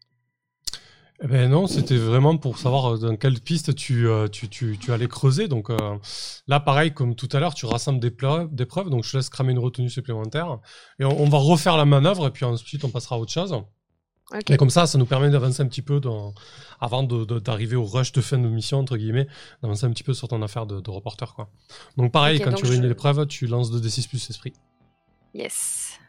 Eh 1.23 1.29
ben 1.29 1.49
non, 1.49 1.69
c'était 1.69 1.97
vraiment 1.97 2.37
pour 2.37 2.59
savoir 2.59 2.95
euh, 2.95 2.99
dans 2.99 3.17
quelle 3.17 3.39
piste 3.39 3.75
tu, 3.77 4.09
euh, 4.09 4.27
tu, 4.27 4.49
tu, 4.49 4.77
tu 4.79 4.93
allais 4.93 5.07
creuser. 5.07 5.47
Donc 5.47 5.71
euh, 5.71 5.97
là, 6.49 6.59
pareil, 6.59 6.93
comme 6.93 7.15
tout 7.15 7.29
à 7.33 7.39
l'heure, 7.39 7.55
tu 7.55 7.67
rassembles 7.67 8.01
des 8.01 8.11
preuves, 8.11 8.53
des 8.53 8.67
preuves, 8.67 8.91
donc 8.91 9.05
je 9.05 9.13
te 9.13 9.17
laisse 9.19 9.29
cramer 9.29 9.53
une 9.53 9.61
retenue 9.61 9.91
supplémentaire. 9.91 10.59
Et 10.99 11.05
on, 11.05 11.29
va 11.29 11.39
refaire 11.39 11.77
la 11.77 11.85
manœuvre, 11.85 12.27
et 12.27 12.31
puis 12.31 12.45
ensuite 12.45 12.85
on 12.85 12.91
passera 12.91 13.17
à 13.17 13.19
autre 13.19 13.33
chose. 13.33 13.55
Et 14.49 14.57
comme 14.57 14.71
ça, 14.71 14.87
ça 14.87 14.99
nous 14.99 15.07
permet 15.07 15.31
d'avancer 15.31 15.63
un 15.63 15.67
petit 15.67 15.83
peu 15.83 16.01
dans, 16.01 16.35
avant 16.81 17.03
d'arriver 17.05 17.77
au 17.77 17.85
rush 17.85 18.11
de 18.11 18.21
fin 18.21 18.39
de 18.39 18.49
mission, 18.49 18.79
entre 18.79 18.97
guillemets, 18.97 19.29
d'avancer 19.63 19.85
un 19.85 19.91
petit 19.91 20.03
peu 20.03 20.15
sur 20.15 20.29
ton 20.29 20.43
affaire 20.43 20.67
de, 20.67 20.91
reporter. 20.91 21.35
Quoi. 21.35 21.49
Donc 21.97 22.11
pareil, 22.11 22.41
quand 22.41 22.53
tu 22.55 22.67
réunis 22.67 22.89
les 22.89 22.95
preuves, 22.95 23.27
tu 23.27 23.47
lances 23.47 23.71
2d6 23.71 24.09
plus 24.09 24.31
esprit. 24.31 24.53
Yes. 25.35 26.01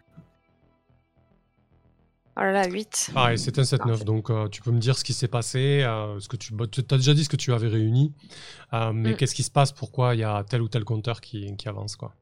Oh 2.38 2.42
là 2.42 2.52
là, 2.52 2.68
8. 2.68 3.12
Pareil, 3.14 3.40
c'est 3.40 3.58
un 3.60 3.62
7-9. 3.62 4.04
Donc, 4.04 4.30
euh, 4.30 4.50
tu 4.50 4.62
peux 4.62 4.72
me 4.72 4.80
dire 4.80 4.98
ce 4.98 5.06
qui 5.06 5.14
s'est 5.14 5.30
passé. 5.30 5.84
Euh, 5.84 6.20
ce 6.20 6.28
que 6.28 6.36
tu 6.36 6.54
bah, 6.54 6.66
as 6.66 6.98
déjà 6.98 7.14
dit 7.14 7.24
ce 7.24 7.30
que 7.30 7.38
tu 7.38 7.54
avais 7.54 7.70
réuni. 7.70 8.14
Euh, 8.74 8.92
mais 8.94 9.12
mm. 9.12 9.16
qu'est-ce 9.16 9.36
qui 9.36 9.44
se 9.44 9.52
passe 9.52 9.72
Pourquoi 9.72 10.16
il 10.16 10.20
y 10.20 10.24
a 10.24 10.44
tel 10.44 10.62
ou 10.62 10.68
tel 10.68 10.84
compteur 10.84 11.22
qui, 11.22 11.56
qui 11.56 11.70
avance 11.70 11.96
quoi? 11.96 12.14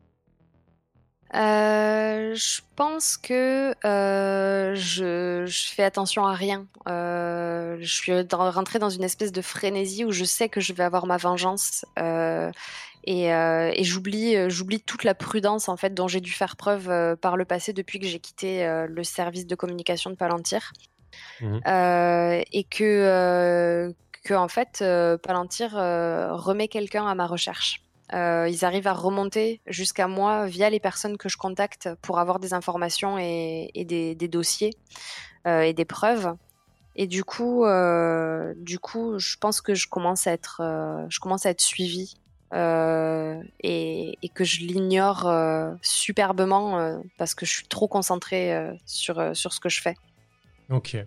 Je 1.36 2.62
pense 2.76 3.18
que 3.18 3.74
je, 3.84 5.44
je, 5.48 5.68
fais 5.70 5.84
attention 5.84 6.28
à 6.28 6.34
rien. 6.34 6.68
je 6.86 7.78
suis 7.84 8.12
rentrée 8.32 8.78
dans 8.78 8.92
une 8.92 9.04
espèce 9.04 9.32
de 9.32 9.42
frénésie 9.42 10.06
où 10.06 10.12
je 10.12 10.26
sais 10.26 10.48
que 10.48 10.62
je 10.62 10.74
vais 10.74 10.84
avoir 10.84 11.08
ma 11.08 11.18
vengeance 11.18 11.86
et, 13.04 13.34
euh, 13.34 13.72
et 13.74 13.84
j'oublie, 13.84 14.36
euh, 14.36 14.50
j'oublie 14.50 14.80
toute 14.80 15.04
la 15.04 15.14
prudence 15.14 15.68
en 15.68 15.76
fait 15.76 15.94
dont 15.94 16.08
j'ai 16.08 16.22
dû 16.22 16.32
faire 16.32 16.56
preuve 16.56 16.90
euh, 16.90 17.16
par 17.16 17.36
le 17.36 17.44
passé 17.46 17.74
depuis 17.74 18.00
que 18.00 18.08
j'ai 18.08 18.20
quitté 18.20 18.66
le 18.88 19.04
service 19.04 19.46
de 19.46 19.56
communication 19.56 20.10
de 20.10 20.16
Palantir. 20.16 20.72
Mmh. 21.42 21.60
et 22.52 22.64
que, 22.64 23.94
que 24.24 24.34
en 24.34 24.48
fait 24.48 24.84
Palantir 25.22 25.74
remet 25.74 26.68
quelqu'un 26.68 27.06
à 27.06 27.14
ma 27.14 27.28
recherche. 27.28 27.84
ils 28.12 28.66
arrivent 28.66 28.88
à 28.88 28.94
remonter 28.94 29.62
jusqu'à 29.68 30.08
moi 30.08 30.48
via 30.48 30.70
les 30.70 30.80
personnes 30.80 31.18
que 31.18 31.30
je 31.30 31.38
contacte 31.38 31.90
pour 32.02 32.18
avoir 32.18 32.40
des 32.40 32.54
informations 32.54 33.20
et, 33.20 33.70
et 33.76 33.86
des, 33.86 34.16
des, 34.16 34.28
dossiers 34.28 34.72
et 35.46 35.74
des 35.74 35.86
preuves. 35.86 36.34
Et 36.96 37.06
du 37.06 37.24
coup, 37.24 37.64
du 38.58 38.80
coup, 38.80 39.20
je 39.20 39.38
pense 39.38 39.62
que 39.62 39.76
je 39.76 39.88
commence 39.88 40.26
à 40.26 40.32
être, 40.32 40.62
je 41.10 41.20
commence 41.20 41.46
à 41.46 41.52
être 41.52 41.62
suivie 41.62 42.16
et, 42.54 44.18
et, 44.22 44.30
que 44.30 44.44
je 44.44 44.60
l'ignore 44.62 45.32
superbement 45.82 47.02
parce 47.18 47.34
que 47.34 47.46
je 47.46 47.52
suis 47.52 47.68
trop 47.68 47.88
concentrée 47.88 48.56
sur, 48.86 49.36
sur 49.36 49.54
ce 49.54 49.60
que 49.60 49.70
je 49.70 49.82
fais. 49.82 49.96
Ok. 50.70 50.98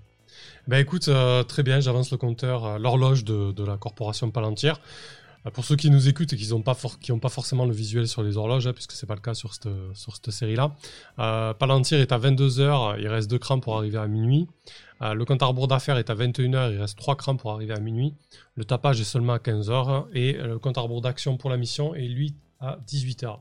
Bah 0.67 0.81
écoute, 0.81 1.09
très 1.49 1.63
bien, 1.63 1.81
j'avance 1.81 2.11
le 2.11 2.17
compteur, 2.17 2.79
l'horloge 2.79 3.25
de, 3.25 3.53
de, 3.53 3.65
la 3.65 3.77
corporation 3.77 4.31
Palantir. 4.31 4.81
Bah, 5.47 5.53
pour 5.53 5.65
ceux 5.65 5.77
qui 5.77 5.91
nous 5.91 6.09
écoutent 6.09 6.33
et 6.33 6.37
qui 6.37 6.49
n'ont 6.51 6.61
pas, 6.61 6.75
forcément 6.75 7.67
le 7.67 7.73
visuel 7.73 8.09
sur 8.09 8.25
les 8.25 8.37
horloges, 8.37 8.67
hein, 8.67 8.73
puisque 8.73 8.91
c'est 8.91 9.07
pas 9.07 9.15
le 9.15 9.21
cas 9.21 9.33
sur 9.33 9.55
cette, 9.55 10.31
série-là, 10.33 10.75
euh, 11.21 11.55
Palantir 11.55 12.01
est 12.01 12.11
à 12.11 12.19
22h, 12.19 12.97
il 12.99 13.07
reste 13.07 13.31
2 13.31 13.39
crans 13.39 13.61
pour 13.61 13.77
arriver 13.79 13.97
à 13.97 14.09
minuit. 14.09 14.49
Euh, 15.03 15.15
le 15.15 15.25
compte 15.25 15.41
à 15.45 15.47
rebours 15.47 15.69
d'affaires 15.69 15.99
est 15.99 16.11
à 16.11 16.17
21h, 16.17 16.73
il 16.73 16.81
reste 16.81 16.99
3 16.99 17.15
crans 17.15 17.37
pour 17.37 17.53
arriver 17.53 17.75
à 17.75 17.79
minuit. 17.79 18.13
Le 18.57 18.65
tapage 18.65 19.01
est 19.01 19.05
seulement 19.05 19.35
à 19.35 19.39
15h 19.39 20.07
et 20.15 20.33
le 20.33 20.59
compte 20.59 20.79
à 20.79 20.81
rebours 20.81 21.01
d'action 21.01 21.37
pour 21.37 21.49
la 21.49 21.59
mission 21.59 21.95
est 21.95 22.09
lui 22.09 22.35
à 22.59 22.81
18h. 22.89 23.39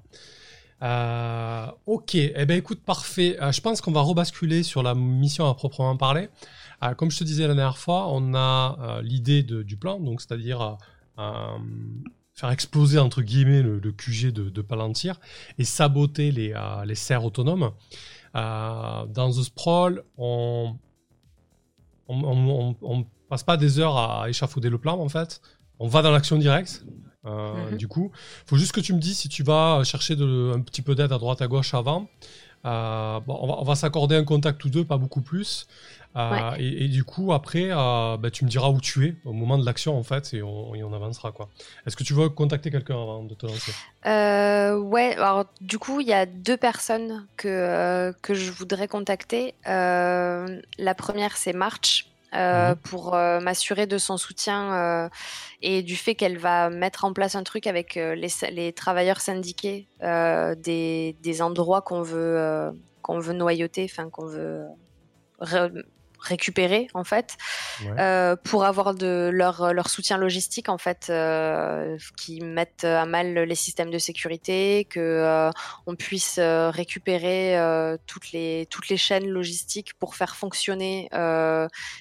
Euh, 0.84 1.66
ok, 1.88 2.14
eh 2.14 2.46
ben 2.46 2.56
écoute, 2.56 2.82
parfait. 2.86 3.36
je 3.52 3.62
pense 3.62 3.82
qu'on 3.82 3.92
va 3.92 4.02
rebasculer 4.02 4.62
sur 4.62 4.84
la 4.84 4.94
mission 4.94 5.50
à 5.50 5.56
proprement 5.56 5.98
parler. 5.98 6.30
comme 6.98 7.10
je 7.10 7.18
te 7.18 7.24
disais 7.24 7.48
la 7.48 7.56
dernière 7.56 7.80
fois, 7.80 8.10
on 8.12 8.36
a 8.36 9.00
l'idée 9.02 9.42
du 9.42 9.76
plan, 9.76 10.00
donc 10.00 10.22
c'est-à-dire 10.22 10.78
faire 12.36 12.51
exploser 12.51 13.00
entre 13.00 13.22
guillemets 13.22 13.62
le, 13.62 13.91
QG 13.91 14.31
de, 14.31 14.62
Palantir 14.62 15.19
et 15.57 15.63
saboter 15.63 16.31
les, 16.31 16.53
euh, 16.53 16.86
les 16.86 16.95
serres 16.95 17.25
autonomes. 17.25 17.72
Euh, 18.36 19.05
dans 19.05 19.31
The 19.31 19.43
Sprawl, 19.43 20.03
on 20.17 20.75
on, 22.07 23.05
passe 23.29 23.43
pas 23.43 23.57
des 23.57 23.79
heures 23.79 23.98
à 23.98 24.29
échafauder 24.29 24.69
le 24.69 24.77
plan 24.77 25.00
en 25.00 25.10
fait. 25.10 25.41
On 25.79 25.88
va 25.88 26.01
dans 26.01 26.12
l'action 26.12 26.38
directe. 26.38 26.86
Mhm. 27.24 27.77
Du 27.77 27.88
coup, 27.88 28.12
faut 28.45 28.57
juste 28.57 28.72
que 28.72 28.81
tu 28.81 28.93
me 28.93 29.00
dis 29.00 29.15
si 29.15 29.29
tu 29.29 29.41
vas 29.41 29.84
chercher 29.84 30.15
de, 30.15 30.51
un 30.53 30.62
petit 30.62 30.84
peu 30.84 30.93
d'aide 30.93 31.12
à 31.12 31.17
droite 31.17 31.41
à 31.41 31.48
gauche 31.48 31.74
avant. 31.74 32.07
Bon, 32.65 33.38
on 33.41 33.48
va, 33.48 33.63
va 33.63 33.75
s'accorder 33.75 34.15
un 34.15 34.24
contact 34.24 34.63
ou 34.65 34.69
deux, 34.69 34.86
pas 34.86 34.98
beaucoup 34.98 35.22
plus. 35.22 35.67
Euh, 36.17 36.51
et, 36.57 36.88
du 36.88 37.03
coup, 37.03 37.34
après, 37.34 37.67
euh, 37.72 38.15
bah, 38.17 38.31
tu 38.31 38.45
me 38.45 38.50
diras 38.50 38.69
où 38.69 38.79
tu 38.79 39.05
es 39.05 39.15
au 39.25 39.34
moment 39.34 39.57
de 39.57 39.65
l'action, 39.65 39.98
en 39.98 40.03
fait, 40.03 40.34
et 40.34 40.41
on, 40.41 40.93
avancera. 40.93 41.31
quoi. 41.31 41.50
Est-ce 41.86 41.98
que 41.98 42.03
tu 42.03 42.13
veux 42.13 42.29
contacter 42.29 42.72
quelqu'un 42.72 42.95
avant 42.95 43.24
de 43.24 43.34
te 43.34 43.45
lancer? 43.45 43.74
Euh, 44.05 44.77
Ouais, 44.77 45.15
alors 45.15 45.45
du 45.62 45.77
coup, 45.77 46.00
il 46.00 46.07
y 46.07 46.13
a 46.13 46.25
deux 46.25 46.57
personnes 46.57 47.27
que, 47.38 48.13
que 48.22 48.34
je 48.34 48.51
voudrais 48.51 48.88
contacter. 48.88 49.55
la 49.65 50.95
première, 50.95 51.36
c'est 51.36 51.53
March. 51.53 52.07
Mhm. 52.36 52.75
pour 52.77 53.12
m'assurer 53.13 53.88
de 53.88 53.98
son 53.98 54.18
soutien 54.18 55.10
et 55.62 55.84
du 55.84 55.96
fait 55.96 56.15
qu'elle 56.15 56.38
va 56.38 56.70
mettre 56.70 57.06
en 57.06 57.13
place 57.13 57.36
un 57.36 57.44
truc 57.44 57.68
avec 57.68 57.96
les, 57.96 58.27
les, 58.51 58.74
travailleurs 58.74 59.22
syndiqués 59.22 59.88
des, 60.01 61.15
des, 61.22 61.42
endroits 61.42 61.82
qu'on 61.82 62.01
veut, 62.01 62.72
qu'on 63.01 63.20
veut 63.20 63.34
noyauter, 63.34 63.88
enfin 63.89 64.10
qu'on 64.10 64.25
veut 64.25 64.65
récupérer 66.25 66.88
en 66.94 67.03
fait 67.03 67.38
euh, 68.00 68.36
pour 68.36 68.65
avoir 68.65 68.96
de 68.96 69.29
leur, 69.32 69.74
leur 69.74 69.89
soutien 69.89 70.17
logistique 70.17 70.70
en 70.70 70.77
fait 70.77 71.08
euh, 71.10 71.98
qui 72.17 72.41
mettent 72.41 72.84
à 72.84 73.05
mal 73.05 73.34
les 73.34 73.55
systèmes 73.55 73.91
de 73.91 73.98
sécurité 73.98 74.86
que 74.89 75.00
euh, 75.00 75.51
on 75.86 75.96
puisse 75.96 76.39
récupérer 76.39 77.58
toutes 78.08 78.32
les 78.32 78.67
toutes 78.70 78.89
les 78.89 78.98
chaînes 78.98 79.27
logistiques 79.27 79.94
pour 79.96 80.15
faire 80.15 80.36
fonctionner 80.36 81.10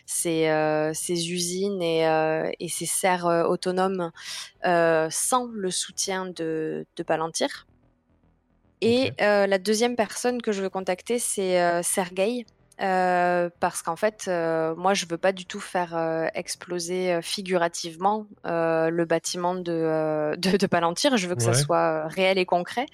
ces, 0.07 0.91
ces 0.95 1.33
usines 1.33 1.83
et, 1.83 2.55
et 2.61 2.69
ces 2.69 2.87
serres 2.87 3.27
autonomes 3.27 4.11
sans 4.65 5.47
le 5.53 5.71
soutien 5.71 6.27
de, 6.27 6.87
de 6.97 7.03
Palantir. 7.03 7.67
Et 8.81 9.13
la 9.19 9.59
deuxième 9.59 9.97
personne 9.97 10.41
que 10.41 10.53
je 10.53 10.63
veux 10.63 10.71
contacter 10.71 11.19
c'est 11.19 11.83
Sergei 11.83 12.47
euh, 12.81 13.51
parce 13.61 13.83
qu'en 13.83 13.95
fait, 13.95 14.25
euh, 14.27 14.75
moi, 14.75 14.95
je 14.95 15.07
veux 15.07 15.19
pas 15.19 15.33
du 15.33 15.47
tout 15.47 15.61
faire 15.61 15.97
euh, 15.97 16.27
exploser 16.35 17.21
figurativement 17.23 18.27
le 18.45 19.05
bâtiment 19.05 19.55
de, 19.55 20.35
de, 20.37 20.67
Palantir. 20.67 21.17
Je 21.17 21.29
veux 21.29 21.37
que 21.37 21.43
ça 21.43 21.55
soit 21.55 22.09
réel 22.09 22.39
et 22.39 22.47
concret. 22.47 22.87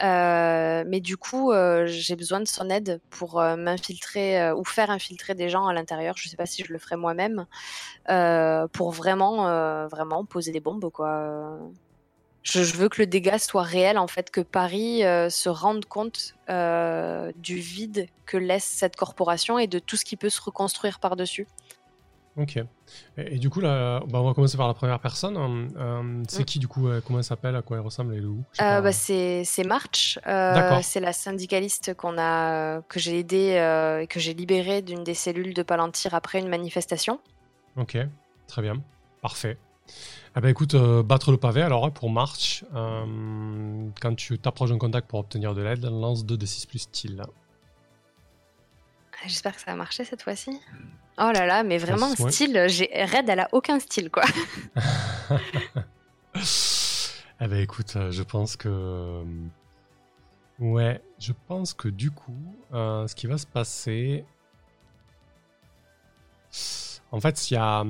mais 0.00 1.00
du 1.00 1.16
coup, 1.16 1.52
j'ai 1.86 2.16
besoin 2.16 2.40
de 2.40 2.48
son 2.48 2.70
aide 2.70 3.00
pour 3.10 3.40
m'infiltrer 3.40 4.52
ou 4.52 4.64
faire 4.64 4.90
infiltrer 4.90 5.34
des 5.34 5.48
gens 5.48 5.66
à 5.66 5.72
l'intérieur. 5.72 6.16
Je 6.16 6.28
sais 6.28 6.36
pas 6.36 6.46
si 6.46 6.64
je 6.64 6.72
le 6.72 6.78
ferai 6.78 6.96
moi-même 6.96 7.46
pour 8.72 8.90
vraiment, 8.90 9.86
vraiment 9.88 10.24
poser 10.24 10.52
des 10.52 10.60
bombes, 10.60 10.90
quoi 10.90 11.58
je, 12.44 12.76
veux 12.76 12.90
que 12.90 13.00
le 13.00 13.06
dégât 13.06 13.38
soit 13.38 13.62
réel, 13.62 13.96
en 13.96 14.06
fait, 14.06 14.30
que 14.30 14.42
Paris 14.42 15.02
euh, 15.02 15.30
se 15.30 15.48
rende 15.48 15.86
compte 15.86 16.34
euh, 16.50 17.32
du 17.36 17.56
vide 17.56 18.06
que 18.26 18.36
laisse 18.36 18.64
cette 18.64 18.96
corporation 18.96 19.58
et 19.58 19.66
de 19.66 19.78
tout 19.78 19.96
ce 19.96 20.04
qui 20.04 20.16
peut 20.16 20.28
se 20.28 20.42
reconstruire 20.42 21.00
par-dessus. 21.00 21.48
Ok. 22.36 22.58
Et, 23.16 23.38
du 23.38 23.48
coup, 23.48 23.60
là, 23.60 24.00
bah, 24.08 24.20
on 24.20 24.26
va 24.26 24.34
commencer 24.34 24.58
par 24.58 24.68
la 24.68 24.74
première 24.74 25.00
personne. 25.00 25.36
Euh, 25.76 26.22
c'est 26.28 26.42
mm. 26.42 26.44
qui, 26.44 26.58
du 26.58 26.68
coup 26.68 26.88
Comment 27.06 27.20
elle 27.20 27.24
s'appelle 27.24 27.56
À 27.56 27.62
quoi 27.62 27.78
elle 27.78 27.82
ressemble 27.82 28.14
Elle 28.14 28.24
est 28.24 28.26
où? 28.26 28.42
Bah, 28.58 28.92
C'est 28.92 29.64
March. 29.64 30.18
c'est 30.82 31.00
la 31.00 31.12
syndicaliste 31.14 31.94
qu'on 31.94 32.18
a, 32.18 32.82
que 32.82 33.00
j'ai 33.00 33.20
aidée 33.20 33.56
et 34.02 34.06
que 34.06 34.20
j'ai 34.20 34.34
libérée 34.34 34.82
d'une 34.82 35.02
des 35.02 35.14
cellules 35.14 35.54
de 35.54 35.62
Palantir 35.62 36.12
après 36.12 36.40
une 36.40 36.48
manifestation. 36.48 37.20
Ok, 37.76 37.96
très 38.46 38.62
bien. 38.62 38.82
Parfait. 39.22 39.56
Eh 40.36 40.40
ben 40.40 40.48
écoute, 40.48 40.74
euh, 40.74 41.04
battre 41.04 41.30
le 41.30 41.36
pavé 41.36 41.62
alors 41.62 41.92
pour 41.92 42.10
March. 42.10 42.64
Euh, 42.74 43.86
quand 44.00 44.16
tu 44.16 44.36
t'approches 44.36 44.70
d'un 44.70 44.78
contact 44.78 45.06
pour 45.08 45.20
obtenir 45.20 45.54
de 45.54 45.62
l'aide, 45.62 45.84
lance 45.84 46.24
2d6 46.24 46.66
plus 46.66 46.80
style. 46.80 47.22
Ah, 49.12 49.26
j'espère 49.26 49.54
que 49.54 49.60
ça 49.60 49.70
va 49.70 49.76
marcher 49.76 50.04
cette 50.04 50.22
fois-ci. 50.22 50.50
Oh 51.18 51.30
là 51.32 51.46
là, 51.46 51.62
mais 51.62 51.78
vraiment, 51.78 52.08
style, 52.16 52.64
j'ai... 52.66 52.90
Red, 52.92 53.28
elle 53.28 53.40
a 53.40 53.48
aucun 53.52 53.78
style, 53.78 54.10
quoi. 54.10 54.24
eh 57.40 57.46
ben 57.46 57.60
écoute, 57.60 57.94
euh, 57.94 58.10
je 58.10 58.24
pense 58.24 58.56
que... 58.56 59.22
Ouais, 60.58 61.00
je 61.20 61.32
pense 61.46 61.74
que 61.74 61.86
du 61.86 62.10
coup, 62.10 62.56
ce 62.72 63.14
qui 63.14 63.28
va 63.28 63.38
se 63.38 63.46
passer, 63.46 64.24
en 67.14 67.20
fait, 67.20 67.48
il 67.48 67.54
y, 67.54 67.56
a, 67.56 67.84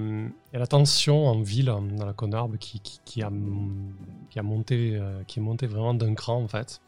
la 0.53 0.67
tension 0.67 1.27
en 1.27 1.41
ville, 1.41 1.65
dans 1.65 2.05
la 2.05 2.13
Conarbe, 2.13 2.59
qui, 2.59 3.23
a, 3.23 3.31
monté, 3.31 4.97
euh, 4.97 5.23
qui 5.25 5.39
est 5.39 5.43
montée 5.43 5.67
vraiment 5.67 5.95
d'un 5.95 6.13
cran, 6.15 6.43
en 6.43 6.47
fait. 6.47 6.83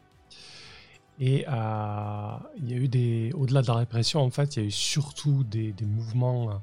Et 1.18 1.46
euh, 1.48 2.36
il 2.58 2.70
y 2.70 2.74
a 2.74 2.76
eu 2.76 2.88
des. 2.88 3.32
Au-delà 3.32 3.62
de 3.62 3.68
la 3.68 3.74
répression, 3.76 4.20
en 4.20 4.28
fait, 4.28 4.56
il 4.56 4.58
y 4.60 4.62
a 4.64 4.68
eu 4.68 4.70
surtout 4.70 5.44
des, 5.44 5.72
mouvements 5.80 6.60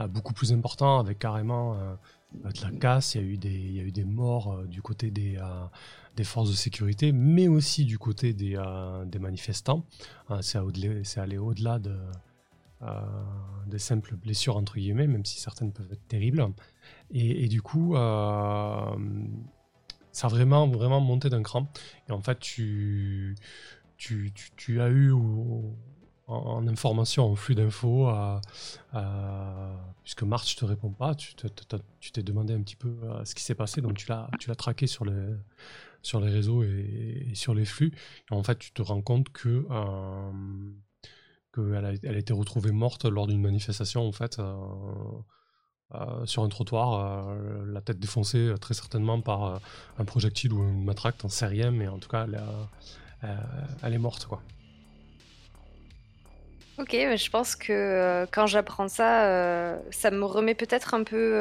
euh, 0.00 0.06
beaucoup 0.06 0.32
plus 0.32 0.52
importants, 0.52 1.00
avec 1.00 1.18
carrément 1.18 1.76
de 2.32 2.62
la 2.62 2.70
casse. 2.78 3.16
Il 3.16 3.20
y 3.20 3.24
a 3.24 3.26
eu 3.26 3.36
des, 3.36 3.70
y 3.72 3.80
a 3.80 3.82
eu 3.82 3.90
des 3.90 4.04
morts 4.04 4.62
du 4.68 4.80
côté 4.80 5.10
des, 5.10 5.40
forces 6.22 6.50
de 6.50 6.54
sécurité, 6.54 7.10
mais 7.10 7.48
aussi 7.48 7.84
du 7.84 7.98
côté 7.98 8.32
des, 8.32 8.62
des 9.06 9.18
manifestants. 9.18 9.84
c'est 10.40 11.18
allé 11.18 11.36
au-delà 11.36 11.80
de 11.80 11.96
des 13.66 13.78
simples 13.78 14.16
blessures 14.16 14.56
entre 14.56 14.76
guillemets, 14.76 15.06
même 15.06 15.24
si 15.24 15.40
certaines 15.40 15.72
peuvent 15.72 15.92
être 15.92 16.06
terribles. 16.08 16.46
Et, 17.10 17.48
du 17.48 17.62
coup, 17.62 17.96
euh, 17.96 18.96
ça 20.12 20.26
a 20.26 20.30
vraiment, 20.30 20.68
vraiment 20.68 21.00
monté 21.00 21.28
d'un 21.28 21.42
cran. 21.42 21.70
Et 22.08 22.12
en 22.12 22.20
fait, 22.20 22.38
tu, 22.38 23.36
tu, 23.96 24.32
tu, 24.56 24.80
as 24.80 24.88
eu 24.88 25.12
en, 26.26 26.66
information, 26.66 27.24
en 27.24 27.34
flux 27.36 27.54
d'infos, 27.54 28.10
puisque 30.02 30.22
March 30.22 30.56
te 30.56 30.64
répond 30.64 30.90
pas, 30.90 31.14
tu 31.14 31.34
t'es 31.34 32.22
demandé 32.22 32.54
un 32.54 32.62
petit 32.62 32.76
peu 32.76 32.96
euh, 33.02 33.24
ce 33.24 33.34
qui 33.34 33.42
s'est 33.42 33.54
passé, 33.54 33.80
donc 33.80 33.96
tu 33.96 34.08
l'as 34.08 34.54
traqué 34.56 34.86
sur 34.86 35.04
les, 35.04 35.34
sur 36.02 36.20
les 36.20 36.30
réseaux 36.30 36.62
et, 36.62 37.32
sur 37.34 37.54
les 37.54 37.64
flux. 37.64 37.92
Et 38.30 38.34
en 38.34 38.42
fait, 38.42 38.58
tu 38.58 38.72
te 38.72 38.82
rends 38.82 39.02
compte 39.02 39.30
que 39.30 39.66
elle 41.58 42.14
a 42.14 42.18
été 42.18 42.32
retrouvée 42.32 42.72
morte 42.72 43.04
lors 43.04 43.26
d'une 43.26 43.40
manifestation 43.40 44.06
en 44.06 44.12
fait 44.12 44.38
euh, 44.38 44.54
euh, 45.94 46.26
sur 46.26 46.42
un 46.42 46.48
trottoir, 46.48 47.30
euh, 47.30 47.64
la 47.66 47.80
tête 47.80 47.98
défoncée 47.98 48.54
très 48.60 48.74
certainement 48.74 49.20
par 49.20 49.60
un 49.98 50.04
projectile 50.04 50.52
ou 50.52 50.62
une 50.62 50.84
matraque, 50.84 51.18
t'en 51.18 51.28
sais 51.28 51.46
rien, 51.46 51.70
mais 51.70 51.88
en 51.88 51.98
tout 51.98 52.08
cas 52.08 52.26
elle, 52.26 52.40
elle 53.82 53.94
est 53.94 53.98
morte 53.98 54.26
quoi. 54.26 54.42
Ok, 56.78 56.92
mais 56.92 57.16
je 57.16 57.30
pense 57.30 57.56
que 57.56 58.26
quand 58.32 58.46
j'apprends 58.46 58.88
ça, 58.88 59.78
ça 59.90 60.10
me 60.10 60.24
remet 60.24 60.54
peut-être 60.54 60.92
un 60.92 61.04
peu, 61.04 61.40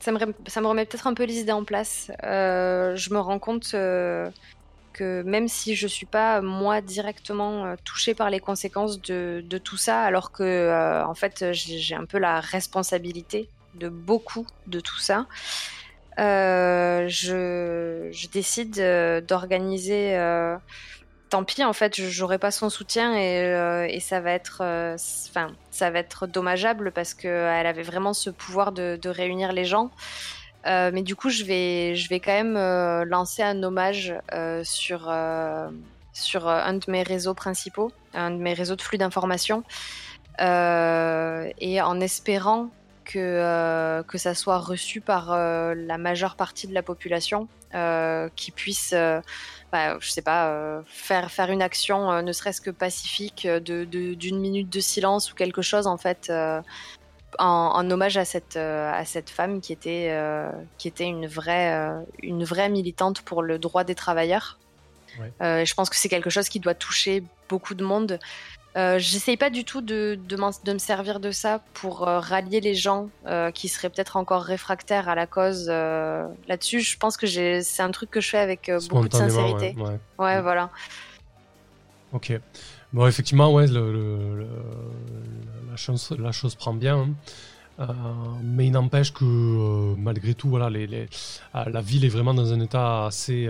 ça, 0.00 0.12
me, 0.12 0.18
ça 0.46 0.60
me 0.60 0.66
remet 0.66 0.84
peut-être 0.84 1.06
un 1.06 1.14
peu 1.14 1.24
les 1.24 1.38
idées 1.38 1.52
en 1.52 1.64
place. 1.64 2.10
je 2.22 3.14
me 3.14 3.18
rends 3.18 3.38
compte 3.38 3.74
que 4.92 5.22
même 5.22 5.48
si 5.48 5.74
je 5.74 5.86
suis 5.86 6.06
pas 6.06 6.40
moi 6.40 6.80
directement 6.80 7.74
touchée 7.84 8.14
par 8.14 8.30
les 8.30 8.40
conséquences 8.40 9.00
de, 9.00 9.58
tout 9.62 9.76
ça, 9.76 10.02
alors 10.02 10.32
que 10.32 11.02
en 11.04 11.14
fait 11.14 11.52
j'ai 11.52 11.94
un 11.94 12.04
peu 12.04 12.18
la 12.18 12.40
responsabilité 12.40 13.48
de 13.74 13.88
beaucoup 13.88 14.46
de 14.66 14.80
tout 14.80 14.98
ça, 14.98 15.26
je, 16.18 18.08
je, 18.12 18.28
décide 18.28 18.76
d'organiser 19.26 20.16
tant 21.32 21.44
pis, 21.44 21.64
en 21.64 21.72
fait, 21.72 21.98
j'aurai 21.98 22.38
pas 22.38 22.50
son 22.50 22.68
soutien 22.68 23.14
et, 23.16 23.38
euh, 23.38 24.00
ça 24.00 24.20
va 24.20 24.32
être, 24.32 24.58
euh, 24.60 24.96
enfin, 25.30 25.50
ça 25.70 25.90
va 25.90 25.98
être 25.98 26.26
dommageable 26.26 26.92
parce 26.92 27.14
qu'elle 27.14 27.66
avait 27.66 27.82
vraiment 27.82 28.12
ce 28.12 28.28
pouvoir 28.28 28.70
de, 28.70 29.08
réunir 29.08 29.52
les 29.52 29.64
gens. 29.64 29.90
Euh, 30.66 30.90
mais 30.92 31.02
du 31.02 31.16
coup, 31.16 31.30
je 31.30 31.44
vais, 31.44 31.94
je 31.96 32.08
vais 32.08 32.20
quand 32.20 32.32
même 32.32 33.04
lancer 33.04 33.42
un 33.42 33.62
hommage 33.62 34.14
sur, 34.62 35.12
sur 36.12 36.48
un 36.48 36.72
de 36.74 36.84
mes 36.90 37.02
réseaux 37.02 37.34
principaux, 37.34 37.90
un 38.14 38.30
de 38.30 38.36
mes 38.36 38.54
réseaux 38.54 38.76
de 38.76 38.82
flux 38.82 38.98
d'information, 38.98 39.64
et 40.38 41.80
en 41.80 42.00
espérant 42.00 42.68
que, 43.04 44.02
que 44.02 44.18
ça 44.18 44.34
soit 44.34 44.58
reçu 44.58 45.00
par 45.00 45.36
la 45.36 45.98
majeure 45.98 46.36
partie 46.36 46.66
de 46.66 46.74
la 46.74 46.82
population, 46.82 47.48
qui 48.36 48.50
puisse 48.50 48.94
bah, 49.72 49.96
je 50.00 50.10
sais 50.10 50.22
pas, 50.22 50.50
euh, 50.50 50.82
faire, 50.86 51.30
faire 51.30 51.50
une 51.50 51.62
action, 51.62 52.12
euh, 52.12 52.20
ne 52.20 52.32
serait-ce 52.32 52.60
que 52.60 52.70
pacifique, 52.70 53.46
euh, 53.46 53.58
d'une 53.58 53.86
de, 53.86 54.36
minute 54.36 54.68
de 54.68 54.80
silence 54.80 55.32
ou 55.32 55.34
quelque 55.34 55.62
chose, 55.62 55.86
en 55.86 55.96
fait, 55.96 56.30
en, 57.38 57.90
hommage 57.90 58.16
à 58.16 58.24
cette, 58.24 58.56
à 58.56 59.04
cette 59.04 59.30
femme 59.30 59.60
qui 59.60 59.72
était, 59.72 60.14
qui 60.78 60.88
était 60.88 61.06
une, 61.06 61.26
vraie, 61.26 61.90
une 62.22 62.44
vraie 62.44 62.68
militante 62.68 63.22
pour 63.22 63.42
le 63.42 63.58
droit 63.58 63.84
des 63.84 63.94
travailleurs. 63.94 64.58
je 65.40 65.74
pense 65.74 65.90
que 65.90 65.96
c'est 65.96 66.08
quelque 66.08 66.30
chose 66.30 66.48
qui 66.48 66.60
doit 66.60 66.74
toucher 66.74 67.22
beaucoup 67.48 67.74
de 67.74 67.84
monde. 67.84 68.18
Euh, 68.74 68.98
j'essaye 68.98 69.36
pas 69.36 69.50
du 69.50 69.64
tout 69.64 69.82
de, 69.82 70.18
de, 70.26 70.72
me 70.72 70.78
servir 70.78 71.20
de 71.20 71.30
ça 71.30 71.60
pour 71.74 72.08
euh, 72.08 72.20
rallier 72.20 72.60
les 72.60 72.74
gens 72.74 73.10
euh, 73.26 73.50
qui 73.50 73.68
seraient 73.68 73.90
peut-être 73.90 74.16
encore 74.16 74.42
réfractaires 74.42 75.10
à 75.10 75.14
la 75.14 75.26
cause 75.26 75.68
là-dessus. 75.68 76.80
Je 76.80 76.96
pense 76.96 77.16
que 77.16 77.26
c'est 77.26 77.82
un 77.82 77.90
truc 77.90 78.10
que 78.10 78.20
je 78.20 78.30
fais 78.30 78.38
avec 78.38 78.70
beaucoup 78.88 79.08
de 79.08 79.14
sincérité. 79.14 79.74
Ouais, 80.18 80.38
mm. 80.38 80.42
voilà. 80.42 80.70
Ok. 82.12 82.32
Bon, 82.92 83.06
effectivement, 83.06 83.52
ouais, 83.52 83.66
le, 83.66 84.46
la, 86.18 86.32
chose, 86.32 86.54
prend 86.54 86.74
bien. 86.74 87.14
Hein. 87.78 87.94
mais 88.42 88.66
il 88.66 88.72
n'empêche 88.72 89.12
que 89.12 89.94
malgré 89.96 90.34
tout, 90.34 90.48
voilà, 90.48 90.70
les, 90.70 91.08
la 91.54 91.80
ville 91.80 92.04
est 92.04 92.10
vraiment 92.10 92.34
dans 92.34 92.52
un 92.52 92.60
état 92.60 93.06
assez 93.06 93.48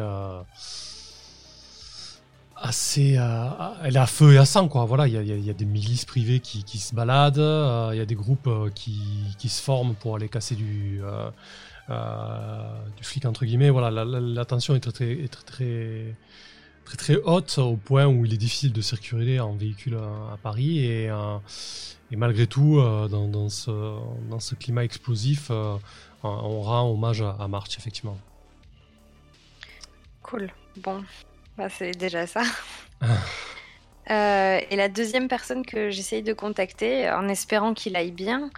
assez. 2.62 3.16
Euh, 3.18 3.48
elle 3.82 3.96
est 3.96 4.00
à 4.00 4.06
feu 4.06 4.34
et 4.34 4.38
à 4.38 4.44
sang, 4.44 4.68
quoi. 4.68 4.84
Voilà, 4.84 5.06
il 5.08 5.14
y, 5.14 5.50
a, 5.50 5.52
des 5.52 5.64
milices 5.64 6.04
privées 6.04 6.40
qui, 6.40 6.78
se 6.78 6.94
baladent, 6.94 7.38
euh, 7.38 7.90
il 7.92 7.98
y 7.98 8.00
a 8.00 8.06
des 8.06 8.14
groupes 8.14 8.46
euh, 8.46 8.70
qui, 8.70 9.48
se 9.48 9.60
forment 9.60 9.94
pour 9.94 10.16
aller 10.16 10.28
casser 10.28 10.54
du, 10.54 11.00
du 11.88 13.04
flic, 13.04 13.26
entre 13.26 13.44
guillemets. 13.44 13.70
Voilà, 13.70 14.04
la, 14.04 14.44
tension 14.44 14.74
est 14.74 14.80
très, 14.80 14.92
très, 14.92 15.28
très, 15.28 15.44
très, 15.44 16.16
très, 16.84 17.16
haute 17.16 17.58
au 17.58 17.76
point 17.76 18.06
où 18.06 18.24
il 18.24 18.34
est 18.34 18.38
difficile 18.38 18.72
de 18.72 18.80
circuler 18.80 19.40
en 19.40 19.54
véhicule 19.54 19.96
à, 19.96 20.36
Paris. 20.42 20.80
Et, 20.80 21.10
et, 22.10 22.16
malgré 22.16 22.46
tout, 22.46 22.80
dans, 23.10 23.48
ce, 23.48 23.70
dans 24.28 24.40
ce 24.40 24.54
climat 24.54 24.84
explosif, 24.84 25.50
on 26.22 26.60
rend 26.60 26.90
hommage 26.90 27.22
à, 27.22 27.30
à 27.38 27.48
March, 27.48 27.76
effectivement. 27.78 28.18
Cool. 30.22 30.50
Bon, 30.78 31.02
bah, 31.56 31.68
c'est 31.68 31.92
déjà 31.92 32.26
ça. 32.26 32.42
Euh, 34.10 34.60
et 34.70 34.76
la 34.76 34.88
deuxième 34.88 35.28
personne 35.28 35.64
que 35.64 35.90
j'essaye 35.90 36.22
de 36.22 36.32
contacter, 36.32 37.08
en 37.10 37.28
espérant 37.28 37.72
qu'il 37.72 37.94
aille 37.96 38.10
bien, 38.10 38.50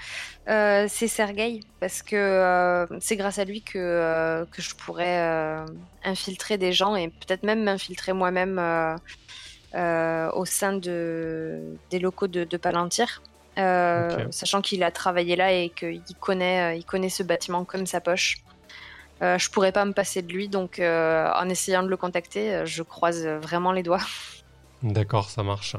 euh, 0.49 0.87
c'est 0.88 1.09
Sergei, 1.09 1.61
parce 1.81 2.03
que 2.03 2.16
euh, 2.16 2.87
c'est 3.01 3.16
grâce 3.16 3.38
à 3.38 3.45
lui 3.45 3.62
que, 3.62 4.47
que 4.51 4.62
je 4.62 4.75
pourrais 4.75 5.64
infiltrer 6.05 6.57
des 6.59 6.73
gens 6.73 6.97
et 6.97 7.09
peut-être 7.09 7.42
même 7.42 7.62
m'infiltrer 7.62 8.12
moi-même 8.12 8.59
au 9.75 10.45
sein 10.45 10.73
de, 10.73 11.61
des 11.90 11.99
locaux 11.99 12.29
de, 12.29 12.45
de 12.45 12.57
Palantir. 12.57 13.23
Sachant 13.57 14.62
qu'il 14.62 14.83
a 14.83 14.90
travaillé 14.90 15.37
là 15.37 15.53
et 15.53 15.69
qu'il 15.69 16.03
connaît, 16.21 16.79
il 16.79 16.85
connaît 16.85 17.11
ce 17.11 17.23
bâtiment 17.23 17.64
comme 17.64 17.87
sa 17.87 18.01
poche. 18.01 18.38
Je 19.21 19.51
pourrais 19.51 19.73
pas 19.73 19.85
me 19.85 19.92
passer 19.92 20.23
de 20.23 20.33
lui, 20.33 20.49
donc 20.49 20.81
en 20.81 21.49
essayant 21.51 21.83
de 21.83 21.88
le 21.88 21.99
contacter, 21.99 22.62
je 22.64 22.83
croise 22.83 23.27
vraiment 23.27 23.73
les 23.73 23.83
doigts. 23.83 24.01
D'accord, 24.85 25.31
ça 25.31 25.42
marche. 25.42 25.77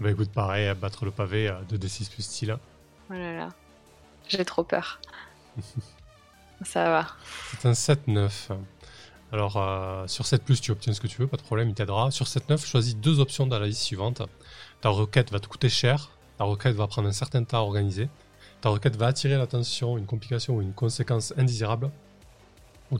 Bah 0.00 0.10
écoute, 0.10 0.30
pareil, 0.30 0.74
battre 0.74 1.04
le 1.04 1.12
pavé 1.12 1.54
de 1.68 1.76
D6 1.76 2.10
plus 2.10 2.22
style. 2.22 2.58
Oh 3.08 3.14
là 3.14 3.32
là, 3.32 3.48
j'ai 4.28 4.44
trop 4.44 4.64
peur. 4.64 5.00
ça 6.62 6.90
va. 6.90 7.06
C'est 7.60 7.68
un 7.68 7.72
7-9. 7.72 8.30
Alors, 9.32 10.10
sur 10.10 10.26
7 10.26 10.44
plus, 10.44 10.60
tu 10.60 10.72
obtiens 10.72 10.92
ce 10.92 11.00
que 11.00 11.06
tu 11.06 11.18
veux, 11.20 11.28
pas 11.28 11.36
de 11.36 11.42
problème, 11.42 11.68
il 11.68 11.74
t'aidera. 11.74 12.10
Sur 12.10 12.26
7-9, 12.26 12.66
choisis 12.66 12.96
deux 12.96 13.20
options 13.20 13.46
dans 13.46 13.58
la 13.58 13.66
liste 13.66 13.82
suivante. 13.82 14.22
Ta 14.80 14.88
requête 14.88 15.30
va 15.30 15.38
te 15.38 15.46
coûter 15.46 15.68
cher, 15.68 16.10
ta 16.36 16.44
requête 16.44 16.74
va 16.74 16.88
prendre 16.88 17.08
un 17.08 17.12
certain 17.12 17.44
temps 17.44 17.58
à 17.58 17.60
organiser, 17.60 18.08
ta 18.60 18.70
requête 18.70 18.96
va 18.96 19.06
attirer 19.06 19.36
l'attention, 19.36 19.96
une 19.96 20.06
complication 20.06 20.56
ou 20.56 20.62
une 20.62 20.74
conséquence 20.74 21.32
indésirable, 21.36 21.90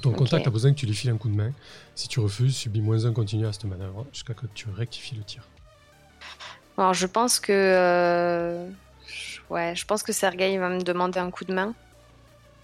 ton 0.00 0.12
contact 0.12 0.46
a 0.46 0.50
besoin 0.50 0.72
que 0.72 0.78
tu 0.78 0.86
lui 0.86 0.94
files 0.94 1.10
un 1.10 1.16
coup 1.16 1.28
de 1.28 1.34
main. 1.34 1.52
Si 1.94 2.08
tu 2.08 2.20
refuses, 2.20 2.56
subis 2.56 2.80
moins 2.80 3.04
un 3.04 3.12
continu 3.12 3.46
à 3.46 3.52
cette 3.52 3.64
manœuvre 3.64 4.06
jusqu'à 4.12 4.34
que 4.34 4.46
tu 4.54 4.68
rectifies 4.70 5.16
le 5.16 5.22
tir. 5.22 5.46
Alors 6.78 6.94
je 6.94 7.06
pense 7.06 7.38
que 7.40 7.52
euh, 7.52 8.68
ouais, 9.50 9.74
je 9.76 9.84
pense 9.84 10.02
que 10.02 10.12
Sergei 10.12 10.56
va 10.58 10.70
me 10.70 10.82
demander 10.82 11.18
un 11.18 11.30
coup 11.30 11.44
de 11.44 11.52
main. 11.52 11.74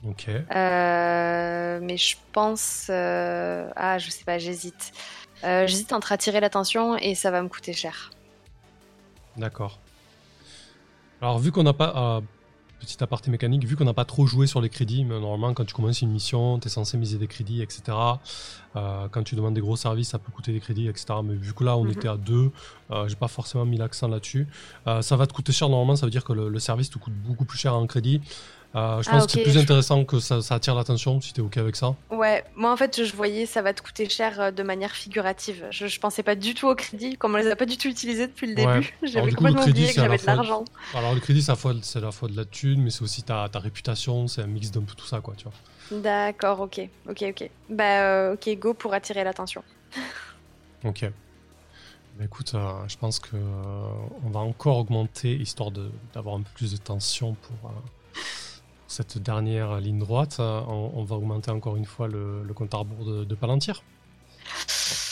Ok. 0.07 0.29
Euh, 0.29 1.81
mais 1.83 1.97
je 1.97 2.17
pense 2.33 2.87
euh, 2.89 3.71
ah 3.77 3.99
je 3.99 4.11
sais 4.11 4.25
pas, 4.25 4.39
j'hésite. 4.39 4.93
j'hésite 5.43 5.93
entre 5.93 6.13
attirer 6.13 6.41
l'attention 6.41 6.97
et 6.97 7.15
ça 7.15 7.31
va 7.31 7.43
me 7.43 7.49
coûter 7.49 7.73
cher. 7.73 8.11
D'accord. 9.37 9.79
Alors 11.21 11.39
vu 11.39 11.53
qu'on 11.53 11.65
n'a 11.65 11.75
pas 11.75 12.23
petit 12.79 13.03
aparté 13.03 13.31
mécanique, 13.31 13.65
vu 13.65 13.77
qu'on 13.77 13.85
n'a 13.85 13.95
pas 13.95 14.05
trop 14.05 14.27
joué 14.27 14.47
sur 14.47 14.61
les 14.61 14.69
crédits, 14.69 15.05
mais 15.05 15.19
normalement 15.21 15.55
quand 15.55 15.65
tu 15.65 15.75
commences 15.75 16.03
une 16.03 16.11
mission, 16.11 16.59
tu 16.59 16.69
es 16.69 16.71
censé 16.71 16.97
miser 16.97 17.19
des 17.19 17.27
crédits, 17.27 17.63
etc. 17.63 17.83
Euh, 18.77 19.09
quand 19.11 19.23
tu 19.23 19.35
demandes 19.35 19.55
des 19.55 19.61
gros 19.61 19.77
services, 19.77 20.09
ça 20.09 20.19
peut 20.19 20.33
coûter 20.33 20.53
des 20.53 20.61
crédits, 20.61 20.89
etc. 20.89 21.07
Mais 21.25 21.35
vu 21.35 21.53
que 21.53 21.65
là 21.65 21.77
on 21.77 21.85
mhm. 21.85 21.91
était 21.91 22.09
à 22.09 22.17
deux, 22.17 22.51
euh, 22.91 23.09
j'ai 23.09 23.17
pas 23.17 23.29
forcément 23.29 23.65
mis 23.65 23.77
l'accent 23.77 24.09
là-dessus. 24.09 24.47
Euh, 24.87 25.03
ça 25.03 25.17
va 25.17 25.27
te 25.27 25.33
coûter 25.33 25.53
cher 25.53 25.69
normalement, 25.69 25.97
ça 25.97 26.07
veut 26.07 26.11
dire 26.11 26.25
que 26.25 26.33
le, 26.33 26.49
le, 26.49 26.59
service 26.59 26.91
te 26.91 26.99
coûte 26.99 27.15
beaucoup 27.15 27.45
plus 27.45 27.59
cher 27.59 27.75
en 27.75 27.87
crédit. 27.87 28.21
Euh, 28.75 29.01
je 29.03 29.09
pense 29.09 29.23
ah, 29.23 29.27
que 29.27 29.33
c'est 29.33 29.43
plus 29.43 29.57
intéressant 29.57 30.05
que 30.05 30.21
ça, 30.21 30.41
attire 30.51 30.75
l'attention 30.75 31.21
si 31.23 31.33
tu 31.33 31.41
es 31.41 31.45
OK 31.45 31.57
avec 31.57 31.75
ça. 31.75 31.95
Ouais, 32.11 32.45
moi 32.55 32.71
en 32.71 32.77
fait, 32.77 33.03
je 33.03 33.17
voyais 33.17 33.47
ça 33.47 33.63
va 33.63 33.73
te 33.73 33.81
coûter 33.81 34.09
cher 34.11 34.39
euh, 34.41 34.51
de 34.51 34.63
manière 34.63 34.93
figurative. 34.93 35.67
Je, 35.71 35.87
je 35.87 36.01
pensais 36.01 36.23
pas 36.23 36.35
du 36.35 36.55
tout 36.55 36.69
au 36.69 36.75
crédit, 36.75 37.17
comme 37.17 37.35
on 37.35 37.39
les 37.39 37.51
a 37.51 37.57
pas 37.57 37.65
du 37.65 37.79
tout 37.79 37.89
utilisés 37.89 38.27
depuis 38.27 38.47
le 38.47 38.55
début. 38.55 38.95
J'avais 39.03 39.33
complètement 39.33 39.63
oublié 39.63 39.89
que 39.89 39.95
j'avais 39.95 40.19
de 40.19 40.27
l'argent. 40.27 40.65
Alors 40.95 41.15
le 41.15 41.21
crédit, 41.21 41.43
c'est 41.43 41.53
à 41.53 42.01
la 42.01 42.13
fois 42.13 42.29
de 42.29 42.37
la 42.37 42.45
thune, 42.45 42.83
mais 42.83 42.91
c'est 42.91 43.03
aussi 43.03 43.23
ta, 43.23 43.49
ta 43.49 43.59
réputation, 43.59 44.29
c'est 44.29 44.43
un 44.43 44.47
mix 44.47 44.71
d'un 44.71 44.83
peu 44.83 44.95
tout 44.95 45.07
ça, 45.07 45.21
quoi, 45.21 45.35
tu 45.35 45.45
vois. 45.45 46.01
D'accord, 46.01 46.61
ok, 46.61 46.81
ok, 47.09 47.25
ok. 47.31 47.51
Bah, 47.71 48.03
euh, 48.03 48.35
ok, 48.35 48.59
go 48.59 48.75
pour 48.75 48.93
attirer 48.93 49.25
l'attention. 49.25 49.63
ok. 50.85 51.11
Bah, 52.19 52.25
écoute, 52.25 52.53
je 52.53 52.97
pense 52.99 53.19
que 53.19 53.37
on 54.25 54.29
va 54.29 54.41
encore 54.41 54.77
augmenter 54.77 55.35
histoire 55.35 55.71
d'avoir 56.13 56.35
un 56.35 56.43
peu 56.43 56.51
plus 56.55 56.73
de 56.73 56.77
tension 56.77 57.35
pour 57.35 57.71
cette 58.89 59.19
dernière 59.19 59.81
ligne 59.81 59.99
droite, 59.99 60.39
euh, 60.41 60.61
on, 60.67 61.05
va 61.05 61.17
augmenter 61.17 61.51
encore 61.51 61.77
une 61.77 61.85
fois 61.85 62.09
le, 62.09 62.43
compte 62.55 62.73
à 62.73 62.79
rebours 62.79 63.05
de, 63.05 63.35
Palantir. 63.35 63.85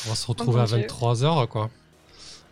On 0.06 0.08
va 0.08 0.14
se 0.14 0.26
retrouver 0.26 0.62
à 0.62 0.64
23h, 0.64 1.46
quoi. 1.46 1.70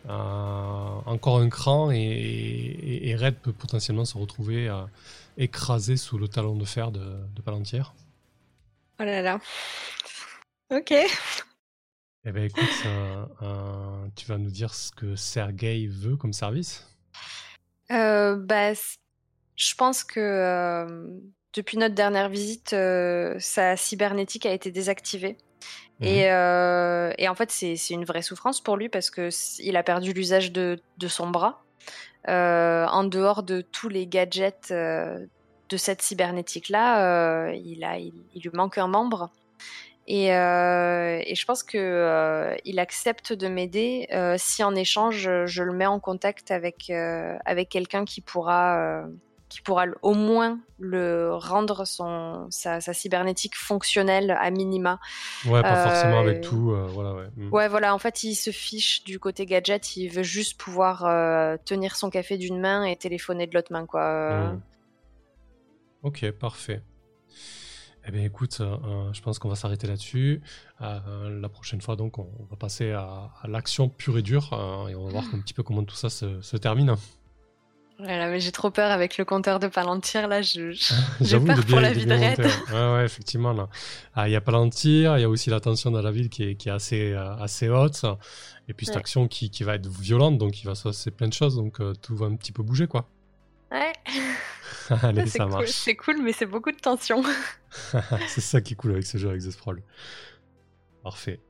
Euh, 0.07 1.01
encore 1.07 1.39
un 1.39 1.49
cran 1.49 1.91
et, 1.91 3.17
Red 3.19 3.37
peut 3.37 3.55
potentiellement 3.55 4.05
se 4.05 4.19
retrouver 4.19 4.69
euh, 4.69 4.85
écrasé 5.39 5.97
sous 5.97 6.19
le 6.19 6.29
talon 6.29 6.57
de 6.57 6.67
fer 6.67 6.91
de, 6.93 7.17
Palantir. 7.43 7.95
Oh 9.01 9.05
là 9.05 9.23
là. 9.23 9.41
Ok. 10.71 10.93
Eh 12.27 12.33
ben 12.33 12.45
écoute, 12.45 12.65
tu 14.15 14.27
vas 14.27 14.39
nous 14.39 14.51
dire 14.51 14.75
ce 14.75 14.93
que 14.93 15.17
Sergei 15.17 15.87
veut 15.87 16.17
comme 16.17 16.35
service? 16.35 16.87
Bah, 17.89 18.75
je 19.57 19.75
pense 19.75 20.03
que 20.05 20.21
euh, 20.21 21.07
depuis 21.53 21.79
notre 21.79 21.95
dernière 21.95 22.29
visite, 22.29 22.73
euh, 22.73 23.37
sa 23.39 23.77
cybernétique 23.77 24.47
a 24.47 24.53
été 24.53 24.71
désactivée. 24.71 25.37
Mmh. 26.01 26.07
Euh, 26.07 27.13
et, 27.19 27.29
en 27.29 27.35
fait, 27.35 27.51
c'est 27.51 27.77
une 27.91 28.05
vraie 28.05 28.23
souffrance 28.23 28.61
pour 28.61 28.77
lui 28.77 28.89
parce 28.89 29.11
qu'il 29.11 29.77
a 29.77 29.83
perdu 29.83 30.13
l'usage 30.13 30.51
de, 30.51 30.81
son 31.07 31.31
bras. 31.31 31.63
en 32.27 33.05
dehors 33.05 33.43
de 33.45 33.61
tous 33.61 33.89
les 33.89 34.07
gadgets 34.07 34.73
de 34.73 35.77
cette 35.77 36.03
cybernétique-là, 36.03 37.53
il, 37.53 37.87
il, 38.35 38.43
lui 38.43 38.51
manque 38.53 38.79
un 38.79 38.89
membre. 38.89 39.31
Et, 40.09 40.27
et, 40.27 41.35
je 41.35 41.45
pense 41.47 41.63
que 41.63 42.57
il 42.65 42.81
accepte 42.81 43.33
de 43.33 43.47
m'aider 43.47 44.09
si 44.37 44.65
en 44.65 44.75
échange 44.75 45.31
je 45.47 45.63
le 45.63 45.73
mets 45.73 45.87
en 45.87 46.01
contact 46.01 46.51
avec 46.51 46.91
avec 46.91 47.69
quelqu'un 47.69 48.05
qui 48.05 48.21
pourra 48.21 49.07
qui 49.55 49.63
pourra 49.63 49.85
au 50.03 50.15
moins 50.15 50.59
le 50.81 51.33
rendre 51.33 51.87
son 51.87 52.49
sa, 52.51 52.81
cybernétique 52.81 53.55
fonctionnelle 53.55 54.33
à 54.33 54.51
minima. 54.51 54.99
Ouais, 55.47 55.63
pas 55.63 55.91
forcément 55.91 56.19
avec 56.19 56.41
tout. 56.41 56.73
Euh, 56.73 56.89
voilà, 56.89 57.15
ouais. 57.15 57.29
Mm. 57.37 57.53
ouais, 57.53 57.69
voilà. 57.69 57.95
En 57.95 58.01
fait, 58.01 58.25
il 58.25 58.35
se 58.35 58.51
fiche 58.51 59.05
du 59.05 59.21
côté 59.21 59.47
gadget. 59.47 59.97
Il 59.97 60.09
veut 60.09 60.25
juste 60.25 60.61
pouvoir 60.61 61.05
euh, 61.05 61.57
tenir 61.65 61.95
son 61.95 62.11
café 62.11 62.37
d'une 62.37 62.59
main 62.59 62.83
et 62.83 62.97
téléphoner 62.97 63.47
de 63.47 63.55
l'autre 63.55 63.73
main, 63.73 63.87
quoi. 63.87 64.55
Mm. 64.55 64.63
Ok, 66.03 66.29
parfait. 66.33 66.83
Eh 68.09 68.11
bien, 68.11 68.25
écoute, 68.25 68.59
euh, 68.61 69.13
je 69.13 69.23
pense 69.23 69.39
qu'on 69.39 69.49
va 69.49 69.55
s'arrêter 69.55 69.87
là-dessus. 69.87 70.43
la 70.81 71.49
prochaine 71.49 71.81
fois, 71.81 71.95
donc, 71.95 72.19
on, 72.19 72.29
va 72.51 72.57
passer 72.57 72.91
à, 72.91 73.31
l'action 73.47 73.89
pure 73.89 74.19
et 74.19 74.23
dure 74.23 74.49
et 74.91 74.97
on 74.97 75.05
va 75.05 75.11
voir 75.13 75.25
un 75.33 75.39
petit 75.39 75.55
peu 75.55 75.63
comment 75.63 75.85
tout 75.85 75.95
ça 75.95 76.11
se, 76.11 76.41
se 76.41 76.57
termine. 76.57 76.97
Voilà, 78.05 78.29
mais 78.29 78.39
j'ai 78.39 78.53
trop 78.53 78.71
peur 78.71 78.91
avec 78.91 79.17
le 79.17 79.25
compteur 79.25 79.59
de 79.59 79.67
Palantir, 79.67 80.29
là, 80.29 80.43
je, 80.43 80.73
j'ai 81.23 81.41
peur 81.41 81.65
pour 81.65 81.81
la 81.81 81.91
vie 81.91 82.05
de 82.05 82.13
Red. 82.13 82.39
Ouais, 82.71 82.95
ouais, 82.97 83.05
effectivement, 83.07 83.55
là. 83.55 83.69
Ah, 84.15 84.29
il 84.29 84.33
y 84.33 84.37
a 84.37 84.43
Palantir, 84.43 85.17
il 85.17 85.23
y 85.23 85.25
a 85.25 85.29
aussi 85.29 85.49
la 85.49 85.59
tension 85.59 85.91
dans 85.91 86.03
la 86.03 86.11
ville 86.11 86.29
qui 86.29 86.43
est, 86.43 86.55
qui 86.55 86.69
est 86.69 86.73
assez, 86.73 87.13
euh, 87.13 87.35
assez 87.37 87.71
haute, 87.71 88.05
et 88.69 88.75
puis 88.75 88.85
cette 88.85 88.97
action 88.97 89.27
qui, 89.27 89.49
qui, 89.49 89.65
va 89.65 89.77
être 89.77 89.89
violente, 89.89 90.37
donc 90.37 90.61
il 90.61 90.67
va 90.67 90.75
se 90.75 90.83
passer 90.83 91.11
plein 91.11 91.29
de 91.29 91.33
choses, 91.33 91.57
donc 91.57 91.81
euh, 91.81 91.95
tout 91.95 92.15
va 92.15 92.27
un 92.27 92.37
petit 92.37 92.53
peu 92.53 92.63
bouger, 92.63 92.87
quoi. 92.87 93.09
Ouais. 93.73 93.93
Allez, 95.03 95.27
ça 95.27 95.47
marche. 95.47 95.71
C'est 95.71 95.97
cool, 95.97 96.21
mais 96.23 96.33
c'est 96.33 96.47
beaucoup 96.47 96.73
de 96.73 96.77
tension. 96.77 97.23
c'est 98.29 98.43
ça 98.43 98.61
qui 98.61 98.75
est 98.75 98.77
cool 98.77 98.93
avec 98.93 99.07
ce 99.07 99.17
jeu, 99.17 99.31
avec 99.31 99.43
The 99.43 99.51
Sprawl. 99.51 99.83
Parfait. 101.03 101.41